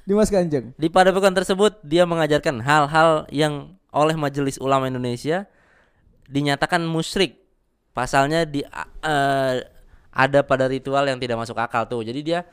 Dimas 0.08 0.32
Kanjeng. 0.32 0.72
Di 0.80 0.88
padepokan 0.88 1.36
tersebut 1.36 1.84
dia 1.84 2.08
mengajarkan 2.08 2.64
hal-hal 2.64 3.28
yang 3.28 3.76
oleh 3.92 4.16
Majelis 4.16 4.56
Ulama 4.56 4.88
Indonesia 4.88 5.44
dinyatakan 6.32 6.80
musyrik. 6.88 7.36
Pasalnya 7.92 8.48
di 8.48 8.64
eh, 8.64 9.54
ada 10.08 10.40
pada 10.48 10.64
ritual 10.64 11.04
yang 11.04 11.20
tidak 11.20 11.36
masuk 11.44 11.60
akal 11.60 11.84
tuh. 11.84 12.00
Jadi 12.00 12.24
dia 12.24 12.48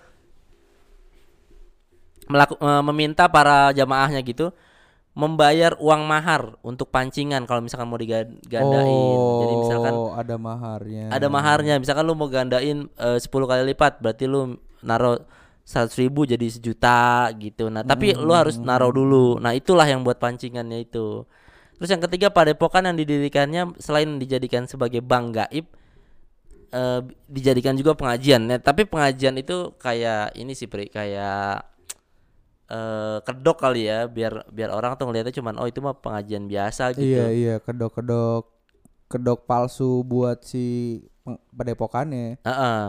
melaku, 2.27 2.59
eh, 2.59 2.83
meminta 2.91 3.31
para 3.31 3.71
jamaahnya 3.71 4.19
gitu 4.27 4.51
membayar 5.15 5.79
uang 5.79 6.03
mahar 6.03 6.59
untuk 6.59 6.91
pancingan 6.91 7.47
kalau 7.47 7.63
misalkan 7.63 7.87
mau 7.87 7.95
digandain. 7.95 9.15
Jadi 9.47 9.53
misalkan 9.63 9.93
Oh, 9.95 10.11
ada 10.11 10.35
maharnya. 10.35 11.07
ada 11.07 11.27
maharnya 11.31 11.79
misalkan 11.79 12.03
lu 12.03 12.19
mau 12.19 12.27
gandain 12.27 12.91
eh, 12.99 13.15
10 13.23 13.31
kali 13.31 13.63
lipat 13.71 14.03
berarti 14.03 14.27
lu 14.27 14.59
naruh 14.83 15.23
seratus 15.65 15.97
ribu 15.97 16.29
jadi 16.29 16.45
sejuta 16.45 17.33
gitu 17.41 17.73
nah 17.73 17.81
tapi 17.81 18.13
lu 18.13 18.31
harus 18.31 18.61
naruh 18.61 18.93
dulu 18.93 19.41
nah 19.41 19.51
itulah 19.51 19.89
yang 19.89 20.05
buat 20.05 20.21
pancingannya 20.21 20.85
itu 20.85 21.25
terus 21.75 21.89
yang 21.89 21.99
ketiga 22.05 22.29
padepokan 22.31 22.85
yang 22.87 22.95
didirikannya 22.95 23.75
selain 23.81 24.21
dijadikan 24.21 24.69
sebagai 24.69 25.01
bank 25.01 25.35
gaib 25.35 25.65
eh, 26.75 27.01
dijadikan 27.31 27.75
juga 27.79 27.95
pengajian. 27.95 28.41
Nah, 28.47 28.59
tapi 28.59 28.83
pengajian 28.87 29.35
itu 29.39 29.73
kayak 29.79 30.35
ini 30.35 30.51
sih, 30.51 30.67
Pri, 30.67 30.91
kayak 30.91 31.71
eh 32.65 33.17
kedok 33.21 33.61
kali 33.61 33.85
ya, 33.85 34.09
biar 34.09 34.49
biar 34.49 34.73
orang 34.73 34.97
tuh 34.97 35.05
ngeliatnya 35.05 35.37
cuman 35.37 35.61
oh 35.61 35.69
itu 35.69 35.85
mah 35.85 36.01
pengajian 36.01 36.49
biasa 36.49 36.97
gitu. 36.97 37.05
Iya 37.05 37.27
iya 37.29 37.55
kedok-kedok 37.61 38.49
kedok 39.05 39.45
palsu 39.45 40.01
buat 40.01 40.41
si 40.41 40.97
padepokannya. 41.53 42.41
Heeh. 42.41 42.81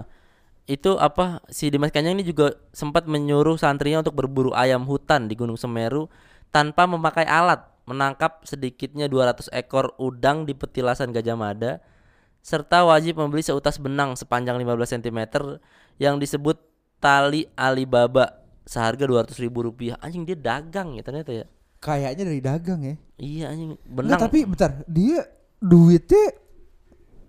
Itu 0.66 0.98
apa 0.98 1.46
si 1.46 1.70
Dimas 1.70 1.94
Kanjeng 1.94 2.18
ini 2.18 2.26
juga 2.26 2.58
sempat 2.74 3.06
menyuruh 3.06 3.54
santrinya 3.54 4.02
untuk 4.02 4.18
berburu 4.18 4.50
ayam 4.50 4.82
hutan 4.82 5.30
di 5.30 5.38
Gunung 5.38 5.54
Semeru 5.54 6.10
tanpa 6.50 6.90
memakai 6.90 7.22
alat, 7.22 7.62
menangkap 7.86 8.42
sedikitnya 8.42 9.06
200 9.06 9.46
ekor 9.54 9.94
udang 10.02 10.42
di 10.42 10.58
petilasan 10.58 11.14
Gajah 11.14 11.38
Mada 11.38 11.78
serta 12.42 12.86
wajib 12.86 13.18
membeli 13.18 13.42
seutas 13.42 13.78
benang 13.78 14.14
sepanjang 14.14 14.54
15 14.58 14.98
cm 14.98 15.18
yang 15.98 16.18
disebut 16.18 16.58
tali 16.98 17.46
Alibaba 17.58 18.42
seharga 18.66 19.06
200 19.06 19.38
ribu 19.38 19.66
rupiah. 19.66 19.94
Anjing 20.02 20.26
dia 20.26 20.34
dagang 20.34 20.98
ya 20.98 21.02
ternyata 21.06 21.30
ya. 21.30 21.46
Kayaknya 21.78 22.22
dari 22.26 22.40
dagang 22.42 22.80
ya. 22.82 22.94
Iya 23.18 23.44
anjing 23.54 23.70
benang 23.86 24.18
tapi 24.18 24.42
bentar, 24.42 24.82
dia 24.90 25.26
duitnya 25.62 26.34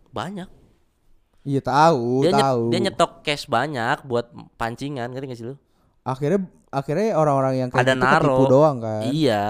banyak. 0.09 0.49
Iya 1.47 1.61
tahu, 1.61 2.21
Dia, 2.21 2.31
nyet- 2.31 2.43
tahu. 2.43 2.63
dia 2.67 2.79
nyetok 2.81 3.11
cash 3.21 3.47
banyak 3.47 4.03
buat 4.03 4.27
pancingan, 4.55 5.07
ngerti 5.07 5.25
gak 5.25 5.37
sih 5.37 5.47
lu? 5.47 5.55
akhirnya 6.03 6.39
akhirnya 6.69 7.15
orang-orang 7.15 7.53
yang 7.57 7.69
kayak 7.69 7.81
Ada 7.81 7.93
gitu 7.93 8.03
ketipu 8.05 8.27
naro. 8.37 8.47
doang 8.47 8.77
kan. 8.79 9.01
Iya. 9.07 9.45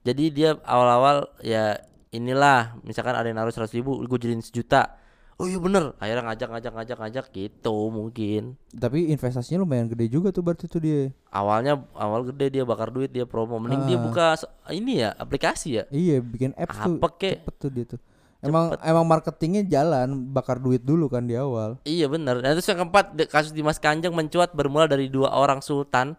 Jadi 0.00 0.24
dia 0.30 0.50
awal-awal 0.62 1.16
ya 1.38 1.76
inilah 2.10 2.76
misalkan 2.80 3.12
ada 3.12 3.24
yang 3.24 3.36
naruh 3.36 3.50
100 3.50 3.68
ribu 3.74 4.00
gue 4.00 4.18
jadiin 4.18 4.40
sejuta. 4.40 4.96
Oh 5.36 5.44
iya 5.44 5.54
bener 5.56 5.94
Akhirnya 5.94 6.24
ngajak 6.24 6.48
ngajak 6.50 6.72
ngajak 6.72 6.98
ngajak 6.98 7.26
gitu 7.30 7.76
mungkin 7.88 8.58
Tapi 8.72 9.06
investasinya 9.08 9.62
lumayan 9.62 9.86
gede 9.86 10.10
juga 10.10 10.28
tuh 10.28 10.42
berarti 10.42 10.66
tuh 10.66 10.80
dia. 10.80 11.14
Awalnya 11.28 11.78
awal 11.94 12.26
gede 12.26 12.50
dia 12.50 12.64
bakar 12.64 12.88
duit 12.88 13.06
dia 13.08 13.22
promo 13.22 13.54
Mending 13.56 13.86
dia 13.86 13.94
Ah. 13.94 14.02
buka 14.02 14.26
s- 14.34 14.48
ini 14.68 14.98
ya 14.98 15.14
aplikasi 15.14 15.68
ya 15.74 15.84
Iya, 15.88 16.18
bikin 16.20 16.56
apps 16.56 16.74
tuh. 16.74 16.96
Apa 16.96 17.08
kek 17.14 17.38
Cepet 17.38 17.54
tuh 17.56 17.70
dia 17.70 17.84
tuh. 17.86 18.00
Emang 18.38 18.78
emang 18.86 19.02
marketingnya 19.02 19.66
jalan, 19.66 20.30
bakar 20.30 20.62
duit 20.62 20.86
dulu 20.86 21.10
kan 21.10 21.26
di 21.26 21.34
awal. 21.34 21.74
Iya 21.82 22.06
bener 22.06 22.38
Dan 22.38 22.54
terus 22.54 22.70
yang 22.70 22.86
keempat 22.86 23.18
kasus 23.26 23.50
Dimas 23.50 23.82
Kanjeng 23.82 24.14
mencuat 24.14 24.54
bermula 24.54 24.86
dari 24.86 25.10
dua 25.10 25.34
orang 25.34 25.58
sultan 25.58 26.14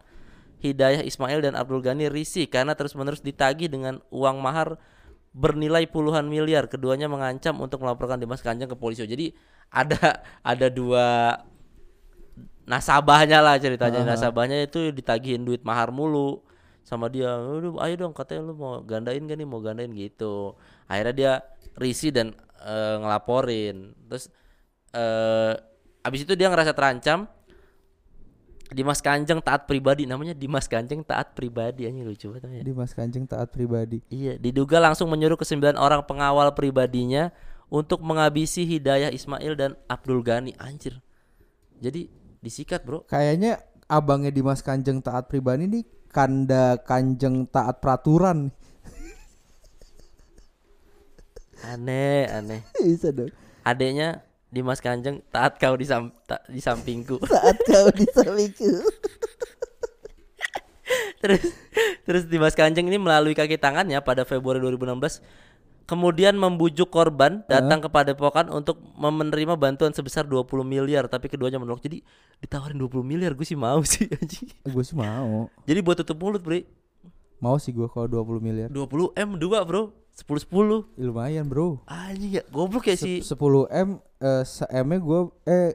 Hidayah 0.59 1.07
Ismail 1.07 1.39
dan 1.39 1.55
Abdul 1.55 1.79
Ghani 1.79 2.11
risih 2.11 2.51
karena 2.51 2.75
terus-menerus 2.75 3.23
ditagih 3.23 3.71
dengan 3.71 4.03
uang 4.11 4.43
mahar 4.43 4.75
bernilai 5.31 5.87
puluhan 5.87 6.27
miliar. 6.27 6.67
Keduanya 6.67 7.07
mengancam 7.07 7.55
untuk 7.63 7.79
melaporkan 7.79 8.19
Dimas 8.19 8.43
Kanjeng 8.43 8.67
ke 8.67 8.75
polisi. 8.75 9.07
Jadi 9.07 9.31
ada 9.71 10.19
ada 10.43 10.67
dua 10.67 11.39
nasabahnya 12.67 13.39
lah 13.39 13.55
ceritanya. 13.55 14.03
Nasabahnya 14.03 14.59
itu 14.67 14.91
ditagihin 14.91 15.47
duit 15.47 15.63
mahar 15.63 15.95
mulu 15.95 16.43
sama 16.83 17.07
dia. 17.07 17.39
Ayo 17.79 17.95
dong 17.95 18.11
katanya 18.11 18.51
lu 18.51 18.59
mau 18.59 18.83
gandain 18.83 19.23
gak 19.23 19.39
nih 19.39 19.47
mau 19.47 19.63
gandain 19.63 19.95
gitu. 19.95 20.59
Akhirnya 20.91 21.15
dia 21.15 21.33
risih 21.79 22.11
dan 22.11 22.35
eh, 22.59 22.95
ngelaporin. 22.99 23.95
Terus 24.11 24.27
eh 24.91 25.53
abis 26.03 26.27
itu 26.27 26.35
dia 26.35 26.51
ngerasa 26.51 26.75
terancam. 26.75 27.25
Dimas 28.69 29.01
Kanjeng 29.01 29.41
taat 29.41 29.65
pribadi 29.65 30.05
namanya 30.05 30.37
Dimas 30.37 30.69
Kanjeng 30.69 31.01
taat 31.01 31.33
pribadi 31.33 31.89
anjing 31.89 32.05
lucu 32.05 32.29
banget 32.29 32.45
namanya. 32.45 32.63
Dimas 32.69 32.91
Kanjeng 32.93 33.25
taat 33.25 33.49
pribadi. 33.49 33.97
Iya, 34.13 34.37
diduga 34.37 34.77
langsung 34.77 35.09
menyuruh 35.09 35.41
ke 35.41 35.45
sembilan 35.47 35.73
orang 35.73 36.05
pengawal 36.05 36.53
pribadinya 36.53 37.33
untuk 37.73 38.05
menghabisi 38.05 38.69
Hidayah 38.69 39.09
Ismail 39.09 39.57
dan 39.57 39.71
Abdul 39.89 40.21
Ghani. 40.21 40.53
Anjir. 40.61 41.01
Jadi 41.81 42.13
disikat, 42.45 42.85
Bro. 42.85 43.09
Kayaknya 43.09 43.57
abangnya 43.89 44.29
Dimas 44.29 44.61
Kanjeng 44.61 45.01
taat 45.01 45.25
pribadi 45.25 45.65
nih 45.65 45.83
Kanda 46.13 46.77
Kanjeng 46.77 47.49
taat 47.49 47.81
peraturan. 47.81 48.53
Aneh, 51.67 52.29
aneh. 52.29 52.61
Bisa 52.83 53.11
dong. 53.11 53.31
Adeknya 53.67 54.23
Dimas 54.49 54.81
Kanjeng 54.81 55.21
taat 55.29 55.59
kau 55.61 55.75
di, 55.75 55.85
sam- 55.85 56.15
ta- 56.25 56.41
di 56.49 56.63
sampingku. 56.63 57.19
Saat 57.31 57.57
kau 57.67 57.87
di 57.93 58.05
sampingku. 58.09 58.71
terus 61.21 61.43
terus 62.07 62.23
Dimas 62.25 62.55
Kanjeng 62.57 62.87
ini 62.89 62.97
melalui 62.97 63.37
kaki 63.37 63.59
tangannya 63.59 64.01
pada 64.01 64.25
Februari 64.25 64.57
2016 64.63 65.21
kemudian 65.85 66.37
membujuk 66.37 66.93
korban 66.93 67.41
datang 67.49 67.81
ke 67.81 67.89
Padepokan 67.89 68.53
untuk 68.53 68.77
menerima 68.93 69.57
bantuan 69.57 69.89
sebesar 69.89 70.21
20 70.21 70.61
miliar 70.61 71.09
tapi 71.09 71.25
keduanya 71.25 71.57
menolak. 71.57 71.81
Jadi 71.81 72.05
ditawarin 72.37 72.77
20 72.77 73.01
miliar 73.01 73.33
gue 73.33 73.41
sih 73.41 73.57
mau 73.57 73.81
sih 73.81 74.05
anjing. 74.05 74.53
gue 74.69 74.83
sih 74.85 74.93
mau. 74.93 75.49
Jadi 75.65 75.79
buat 75.81 75.97
tutup 75.97 76.21
mulut, 76.21 76.45
Bre. 76.45 76.69
Mau 77.41 77.57
sih 77.57 77.73
gue 77.73 77.89
kalau 77.89 78.05
20 78.05 78.37
miliar. 78.37 78.69
20 78.69 79.17
M 79.17 79.29
2, 79.41 79.65
Bro. 79.65 79.89
10 80.19 80.43
10. 80.43 80.99
Ih, 80.99 81.05
Lumayan, 81.07 81.47
Bro. 81.47 81.79
Anjing 81.87 82.35
ya, 82.35 82.43
goblok 82.51 82.91
ya 82.91 82.99
Se- 82.99 83.23
si 83.23 83.23
10 83.23 83.71
M 83.71 84.03
eh 84.19 84.43
se 84.43 84.67
M 84.67 84.85
nya 84.91 84.99
gue 84.99 85.19
eh 85.47 85.71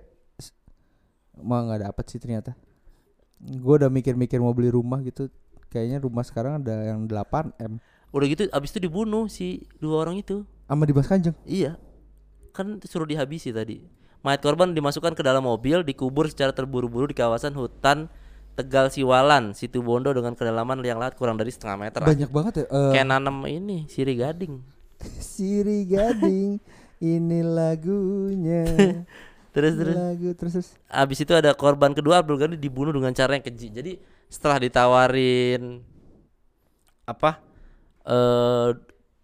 mah 1.40 1.64
nggak 1.64 1.80
dapet 1.88 2.04
sih 2.12 2.20
ternyata. 2.20 2.52
Gue 3.40 3.80
udah 3.80 3.88
mikir-mikir 3.88 4.36
mau 4.38 4.52
beli 4.52 4.68
rumah 4.68 5.00
gitu. 5.00 5.32
Kayaknya 5.72 5.98
rumah 6.04 6.22
sekarang 6.22 6.62
ada 6.62 6.94
yang 6.94 7.08
8 7.08 7.56
M. 7.58 7.80
udah 8.14 8.26
gitu 8.30 8.46
abis 8.54 8.70
itu 8.70 8.86
dibunuh 8.86 9.26
si 9.26 9.66
dua 9.82 10.06
orang 10.06 10.22
itu. 10.22 10.46
Sama 10.70 10.86
Dimas 10.86 11.10
Kanjeng. 11.10 11.34
Iya. 11.42 11.74
Kan 12.54 12.78
suruh 12.86 13.10
dihabisi 13.10 13.50
tadi. 13.50 13.82
Mayat 14.22 14.38
korban 14.40 14.70
dimasukkan 14.70 15.18
ke 15.18 15.22
dalam 15.26 15.44
mobil, 15.44 15.82
dikubur 15.82 16.30
secara 16.30 16.54
terburu-buru 16.54 17.10
di 17.10 17.16
kawasan 17.18 17.52
hutan 17.58 18.06
Tegal 18.54 18.86
Siwalan, 18.86 19.50
situ 19.50 19.82
Bondo 19.82 20.14
dengan 20.14 20.38
kedalaman 20.38 20.78
liang 20.78 21.02
lahat 21.02 21.18
kurang 21.18 21.34
dari 21.34 21.50
setengah 21.50 21.74
meter. 21.74 22.00
Banyak 22.00 22.30
banget 22.30 22.52
ya. 22.62 22.64
eh, 22.70 22.90
Kayak 22.94 23.06
nanam 23.10 23.36
ini 23.44 23.84
siri 23.90 24.14
gading. 24.14 24.62
Siri 25.20 25.84
Gading 25.84 26.62
ini 26.98 27.40
lagunya. 27.44 28.64
Terus 29.54 29.78
terus 29.78 29.94
Lagu 29.94 30.30
terus 30.34 30.52
terus. 30.58 30.68
abis 30.90 31.22
itu 31.22 31.30
ada 31.30 31.54
korban 31.54 31.94
kedua 31.94 32.18
Abdul 32.18 32.42
Ghani 32.42 32.56
dibunuh 32.58 32.90
dengan 32.90 33.14
cara 33.14 33.38
yang 33.38 33.44
keji. 33.44 33.70
Jadi 33.70 33.92
setelah 34.26 34.58
ditawarin 34.58 35.78
apa 37.04 37.38
eh 38.02 38.70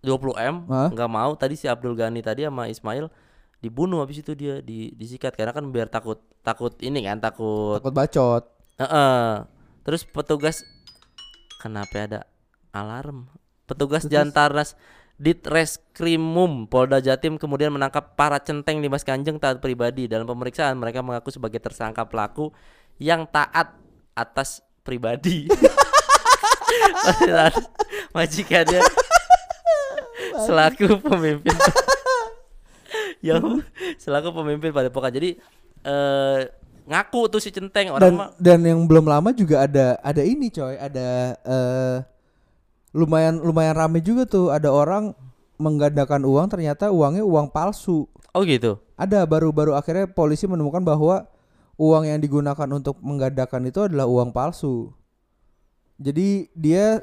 20 0.06 0.38
m 0.38 0.56
Hah? 0.70 0.88
nggak 0.88 1.10
mau 1.10 1.32
tadi 1.34 1.58
si 1.58 1.66
Abdul 1.66 1.98
Ghani 1.98 2.22
tadi 2.22 2.46
sama 2.46 2.70
Ismail 2.70 3.10
dibunuh 3.58 4.00
habis 4.00 4.22
itu 4.22 4.32
dia 4.32 4.62
di, 4.62 4.94
disikat 4.94 5.34
karena 5.34 5.50
kan 5.52 5.66
biar 5.66 5.90
takut 5.90 6.22
takut 6.40 6.72
ini 6.80 7.04
kan 7.04 7.18
takut 7.18 7.82
Takut 7.82 7.92
bacot. 7.92 8.44
Heeh. 8.80 9.44
terus 9.84 10.08
petugas 10.08 10.64
kenapa 11.60 12.08
ada 12.08 12.20
alarm? 12.72 13.28
Petugas 13.68 14.08
Jantarnas 14.08 14.74
Ditreskrimum 15.20 16.64
Polda 16.64 16.96
Jatim 17.04 17.36
kemudian 17.36 17.68
menangkap 17.68 18.16
para 18.16 18.40
centeng 18.40 18.80
Dimas 18.80 19.04
Kanjeng 19.04 19.36
taat 19.36 19.60
pribadi. 19.60 20.08
Dalam 20.08 20.24
pemeriksaan 20.24 20.80
mereka 20.80 21.04
mengaku 21.04 21.28
sebagai 21.28 21.60
tersangka 21.60 22.08
pelaku 22.08 22.48
yang 22.96 23.28
taat 23.28 23.76
atas 24.16 24.64
pribadi. 24.80 25.44
Majikannya 28.16 28.80
selaku 30.46 30.98
pemimpin. 31.02 31.56
Yang 33.20 33.66
selaku 34.00 34.32
pemimpin 34.32 34.72
pada 34.72 34.88
pokok 34.88 35.12
jadi 35.12 35.36
eh 35.80 36.40
ngaku 36.90 37.30
tuh 37.30 37.38
si 37.38 37.54
centeng 37.54 37.94
orang 37.94 38.02
Dan 38.02 38.12
mah 38.18 38.28
dan 38.34 38.58
yang 38.66 38.82
belum 38.84 39.06
lama 39.06 39.30
juga 39.30 39.62
ada 39.62 39.94
ada 40.02 40.22
ini 40.26 40.50
coy, 40.50 40.74
ada 40.74 41.06
eh 41.38 41.96
lumayan 42.90 43.38
lumayan 43.38 43.78
rame 43.78 44.02
juga 44.02 44.26
tuh 44.26 44.50
ada 44.50 44.74
orang 44.74 45.14
menggandakan 45.54 46.26
uang 46.26 46.50
ternyata 46.50 46.90
uangnya 46.90 47.22
uang 47.22 47.54
palsu. 47.54 48.10
oh 48.34 48.42
gitu 48.42 48.82
Ada 48.98 49.22
baru-baru 49.22 49.78
akhirnya 49.78 50.10
polisi 50.10 50.50
menemukan 50.50 50.82
bahwa 50.82 51.30
uang 51.78 52.04
yang 52.04 52.18
digunakan 52.18 52.66
untuk 52.68 52.98
menggandakan 53.00 53.70
itu 53.70 53.86
adalah 53.86 54.10
uang 54.10 54.34
palsu. 54.34 54.90
Jadi 55.96 56.50
dia 56.52 56.98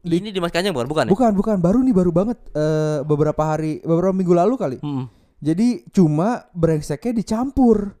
Di- 0.00 0.16
ini 0.16 0.32
Dimas 0.32 0.50
Kanjeng 0.50 0.72
bukan 0.72 0.88
bukan 0.88 1.04
ya? 1.06 1.10
bukan 1.12 1.30
bukan 1.36 1.56
baru 1.60 1.78
nih 1.84 1.92
baru 1.94 2.10
banget 2.10 2.38
eh 2.50 3.04
beberapa 3.04 3.42
hari 3.44 3.78
beberapa 3.84 4.16
minggu 4.16 4.32
lalu 4.34 4.54
kali. 4.58 4.78
Mm-mm. 4.80 5.06
Jadi 5.40 5.86
cuma 5.92 6.48
brengseknya 6.52 7.16
dicampur 7.16 7.99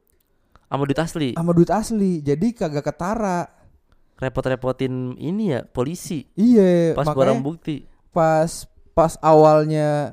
sama 0.70 0.86
duit 0.86 0.96
asli 0.96 1.28
sama 1.34 1.50
duit 1.50 1.68
asli. 1.68 2.22
Jadi 2.22 2.54
kagak 2.54 2.86
ketara. 2.86 3.50
repot-repotin 4.16 5.16
ini 5.16 5.48
ya 5.48 5.64
polisi 5.64 6.28
Iya, 6.36 6.92
pas 6.92 7.08
makanya 7.08 7.20
barang 7.32 7.40
bukti 7.40 7.88
pas 8.12 8.68
pas 8.92 9.16
awalnya 9.18 10.12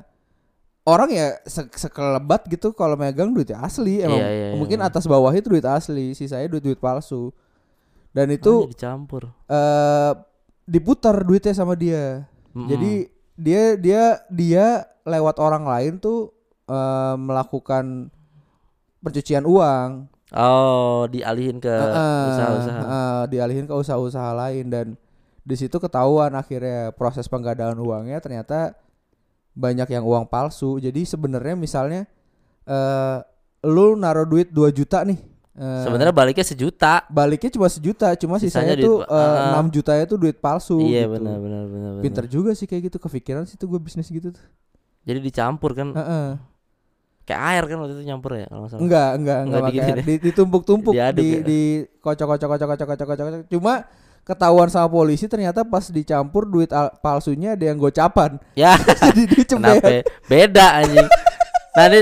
orang 0.82 1.12
ya 1.12 1.36
se- 1.44 1.68
sekelebat 1.68 2.48
gitu 2.48 2.72
kalau 2.72 2.96
megang 2.96 3.28
duit 3.30 3.52
asli 3.52 4.00
emang 4.00 4.16
Iya, 4.16 4.28
iya, 4.32 4.46
iya, 4.48 4.56
mungkin 4.56 4.80
iya. 4.80 4.88
atas 4.88 5.04
bawah 5.04 5.28
itu 5.30 5.52
duit 5.52 5.68
asli 5.68 6.16
sisanya 6.16 6.48
duit 6.48 6.64
duit 6.64 6.80
palsu 6.80 7.36
dan 8.10 8.32
itu 8.32 8.64
itu 8.64 8.72
dicampur 8.72 9.28
eh 9.44 10.12
diputar 10.64 11.20
duitnya 11.20 11.52
sama 11.52 11.76
dia 11.76 12.24
Mm-mm. 12.56 12.64
jadi 12.64 12.92
dia 13.36 13.62
dia 13.76 14.02
dia 14.26 14.66
lewat 15.04 15.36
orang 15.36 15.68
lain 15.68 16.00
tuh 16.00 16.32
eh, 16.64 17.14
melakukan 17.14 18.08
pencucian 18.98 19.44
uang 19.44 20.08
Oh, 20.30 21.06
dialihin 21.06 21.56
ke 21.56 21.72
usaha-usaha. 22.28 22.78
heeh, 22.78 23.20
dialihin 23.28 23.64
ke 23.64 23.72
usaha-usaha 23.72 24.30
lain 24.36 24.68
dan 24.68 24.86
di 25.40 25.56
situ 25.56 25.72
ketahuan 25.74 26.32
akhirnya 26.32 26.92
proses 26.92 27.24
penggandaan 27.24 27.76
uangnya 27.76 28.20
ternyata 28.20 28.76
banyak 29.52 29.88
yang 29.88 30.04
uang 30.04 30.28
palsu 30.28 30.76
jadi 30.76 31.00
sebenarnya 31.02 31.56
misalnya 31.56 32.04
eh 32.62 33.18
lu 33.64 33.96
naruh 33.96 34.22
duit 34.22 34.52
2 34.52 34.68
juta 34.70 35.00
nih 35.02 35.16
eh, 35.56 35.82
Sebenarnya 35.82 36.12
baliknya 36.12 36.44
sejuta. 36.44 37.02
baliknya 37.08 37.48
cuma 37.48 37.66
sejuta 37.66 38.12
cuma 38.14 38.36
Sisanya 38.36 38.76
sisanya, 38.76 38.84
tuh 38.84 38.96
eh, 39.02 39.56
6 39.56 39.74
jutanya 39.74 40.04
tuh 40.04 40.18
duit 40.20 40.36
palsu 40.36 40.76
iya 40.78 41.08
gitu. 41.08 41.16
benar 41.16 41.40
benar 41.40 41.64
benar. 41.64 41.90
benar. 41.96 42.02
pinter 42.04 42.24
juga 42.28 42.52
sih 42.52 42.68
kayak 42.68 42.92
gitu 42.92 43.00
kepikiran 43.00 43.42
sih 43.42 43.56
tuh 43.56 43.66
gue 43.66 43.80
bisnis 43.80 44.06
gitu 44.06 44.30
tuh 44.30 44.44
Jadi 45.02 45.24
dicampur 45.24 45.72
kan 45.72 45.88
Heeh. 45.90 46.28
Kayak 47.28 47.42
air 47.44 47.62
kan 47.62 47.76
waktu 47.78 47.94
itu 47.94 48.04
nyampur 48.04 48.30
ya 48.34 48.48
kalau 48.48 48.60
nggak 48.64 48.70
salah. 48.72 48.80
Enggak, 48.80 49.08
enggak, 49.12 49.38
enggak, 49.38 49.38
Enggak 49.44 49.60
pakai 49.60 49.76
diginiin 49.76 50.00
di, 50.02 50.14
ditumpuk-tumpuk 50.24 50.92
Diaduk 50.96 51.20
di 51.20 51.28
ya? 51.28 51.38
di 51.44 51.60
kocok 51.98 52.26
kocok 52.26 52.48
kocok 52.48 52.66
kocok 52.66 52.86
kocok 52.88 53.06
kocok 53.06 53.24
kocok. 53.28 53.40
Cuma 53.50 53.74
ketahuan 54.24 54.68
sama 54.68 54.88
polisi 54.88 55.24
ternyata 55.24 55.60
pas 55.62 55.84
dicampur 55.86 56.44
duit 56.44 56.68
al- 56.70 56.96
palsunya 56.98 57.52
ada 57.52 57.64
yang 57.64 57.76
gocapan. 57.76 58.40
Ya, 58.54 58.80
Jadi 59.12 59.44
kenapa 59.44 59.84
cepet. 59.84 60.02
beda 60.24 60.66
anjing. 60.78 61.08
Nah, 61.72 61.84
ini 61.86 62.00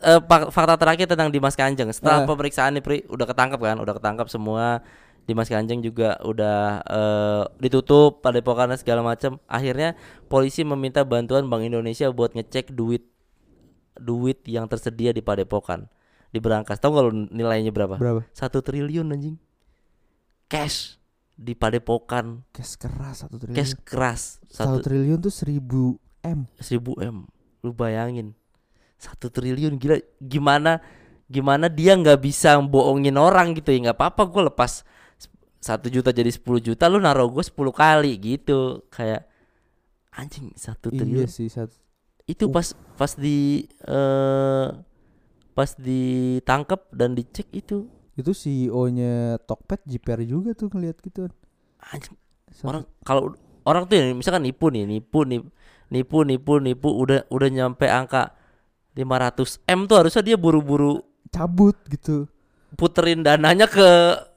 fak- 0.00 0.50
fakta 0.50 0.74
terakhir 0.74 1.06
tentang 1.06 1.28
Dimas 1.28 1.54
Kanjeng. 1.54 1.90
Setelah 1.90 2.22
Eh. 2.22 2.26
pemeriksaan 2.26 2.72
nih, 2.72 2.82
Pri, 2.82 2.96
udah 3.06 3.22
ketangkap 3.24 3.58
kan? 3.58 3.76
Udah 3.78 3.94
ketangkap 3.94 4.26
semua. 4.26 4.82
Dimas 5.22 5.46
Kanjeng 5.46 5.78
juga 5.78 6.18
udah 6.20 6.58
eh, 6.82 7.42
ditutup 7.60 8.18
padepokannya 8.18 8.74
segala 8.74 9.04
macam. 9.04 9.38
Akhirnya 9.46 9.94
polisi 10.26 10.66
meminta 10.66 11.06
bantuan 11.06 11.46
Bank 11.46 11.62
Indonesia 11.62 12.10
buat 12.10 12.32
ngecek 12.32 12.72
duit 12.72 13.06
duit 13.98 14.44
yang 14.48 14.68
tersedia 14.68 15.12
di 15.12 15.20
padepokan 15.20 15.88
di 16.32 16.38
berangkas. 16.40 16.80
Tahu 16.80 16.92
kalau 16.96 17.10
nilainya 17.12 17.70
berapa? 17.70 18.00
Berapa? 18.00 18.24
Satu 18.32 18.64
triliun 18.64 19.12
anjing. 19.12 19.36
Cash 20.48 21.00
di 21.32 21.56
padepokan, 21.56 22.44
Cash 22.52 22.76
keras 22.76 23.24
satu 23.24 23.40
triliun. 23.40 23.56
cash 23.56 23.72
keras 23.82 24.22
Satu 24.46 24.76
satu 24.76 24.76
triliun 24.84 25.18
tuh 25.20 25.32
seribu 25.32 25.96
m. 26.20 26.44
seribu 26.60 26.92
m. 27.00 27.24
Lu 27.64 27.72
bayangin 27.72 28.36
satu 29.02 29.34
triliun 29.34 29.82
gila 29.82 29.98
gimana 30.22 30.78
gimana 31.26 31.66
dia 31.66 31.98
nggak 31.98 32.22
bisa 32.22 32.54
bohongin 32.62 33.18
orang 33.18 33.50
gitu 33.58 33.74
ya 33.74 33.90
nggak 33.90 33.98
apa-apa 33.98 34.22
gue 34.30 34.42
lepas 34.46 34.86
satu 35.58 35.90
juta 35.90 36.14
jadi 36.14 36.30
10 36.30 36.62
juta 36.62 36.86
lu 36.86 37.02
naruh 37.02 37.26
gue 37.26 37.42
10 37.42 37.54
kali 37.74 38.14
gitu 38.22 38.86
kayak 38.94 39.26
anjing 40.14 40.54
satu 40.54 40.94
Iya 40.94 41.02
triliun 41.02 41.26
sih 41.26 41.50
satu. 41.50 41.81
Itu 42.26 42.46
Uh. 42.48 42.52
pas 42.54 42.66
pas 42.96 43.12
di 43.18 43.66
eh 43.86 44.68
pas 45.52 45.70
ditangkap 45.76 46.88
dan 46.94 47.12
dicek 47.12 47.48
itu 47.52 47.88
Itu 48.12 48.36
CEO-nya 48.36 49.40
Tokped 49.48 49.88
jiper 49.88 50.20
juga 50.28 50.52
tuh 50.52 50.68
ngeliat 50.68 51.00
gitu. 51.00 51.32
anjing 51.80 52.12
orang 52.68 52.84
kalau 53.02 53.32
orang 53.64 53.88
tuh 53.88 53.96
ya, 53.96 54.12
misalkan 54.12 54.44
nipu 54.44 54.68
nih 54.68 54.84
nipu 54.84 55.24
nipu 55.24 55.48
nipu 55.88 56.18
nipu 56.20 56.52
nipu 56.60 56.88
udah 56.92 57.24
udah 57.32 57.48
nyampe 57.48 57.88
angka 57.88 58.36
500 58.92 59.64
m 59.64 59.80
tuh 59.88 59.96
harusnya 60.04 60.22
dia 60.24 60.36
buru-buru 60.36 61.00
cabut 61.32 61.72
gitu. 61.88 62.28
puterin 62.76 63.24
dananya 63.24 63.64
ke 63.68 63.88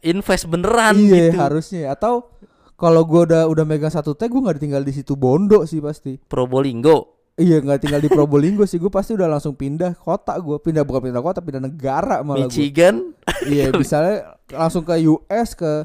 invest 0.08 0.48
beneran 0.48 0.96
iya 0.96 1.32
gitu 1.32 1.38
harusnya 1.40 1.92
atau 1.92 2.32
kalau 2.76 3.04
gua 3.08 3.24
udah 3.28 3.44
udah 3.48 3.64
megang 3.68 3.92
satu 3.92 4.16
tag 4.16 4.32
gua 4.32 4.52
nggak 4.52 4.60
tinggal 4.60 4.84
di 4.84 4.92
situ 4.92 5.16
Bondo 5.16 5.64
sih 5.64 5.80
pasti. 5.80 6.20
Probolinggo 6.20 7.15
Iya 7.36 7.60
nggak 7.60 7.84
tinggal 7.84 8.00
di 8.00 8.08
Probolinggo 8.08 8.64
sih 8.64 8.80
gue 8.80 8.88
pasti 8.88 9.12
udah 9.12 9.28
langsung 9.28 9.60
pindah 9.60 9.92
kota 10.00 10.40
gue 10.40 10.56
pindah 10.56 10.88
bukan 10.88 11.12
pindah 11.12 11.20
kota 11.20 11.44
pindah 11.44 11.68
negara 11.68 12.24
malah 12.24 12.48
gue 12.48 12.50
Michigan. 12.52 13.12
Iya 13.44 13.74
misalnya 13.82 14.40
langsung 14.56 14.88
ke 14.88 14.96
US 15.04 15.52
ke 15.52 15.84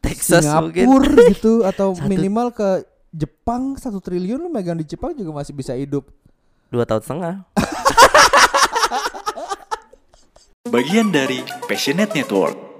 Texas 0.00 0.48
mungkin. 0.48 0.88
Singapura 0.88 1.28
gitu 1.36 1.68
atau 1.68 1.92
Satu- 1.92 2.08
minimal 2.08 2.48
ke 2.56 2.88
Jepang 3.12 3.76
satu 3.76 4.00
triliun 4.00 4.40
lu 4.40 4.48
megang 4.48 4.76
di 4.76 4.88
Jepang 4.88 5.12
juga 5.12 5.36
masih 5.36 5.52
bisa 5.52 5.76
hidup. 5.76 6.08
Dua 6.72 6.88
tahun 6.88 7.04
setengah. 7.04 7.34
Bagian 10.72 11.12
dari 11.12 11.44
Passionate 11.68 12.12
Network. 12.12 12.66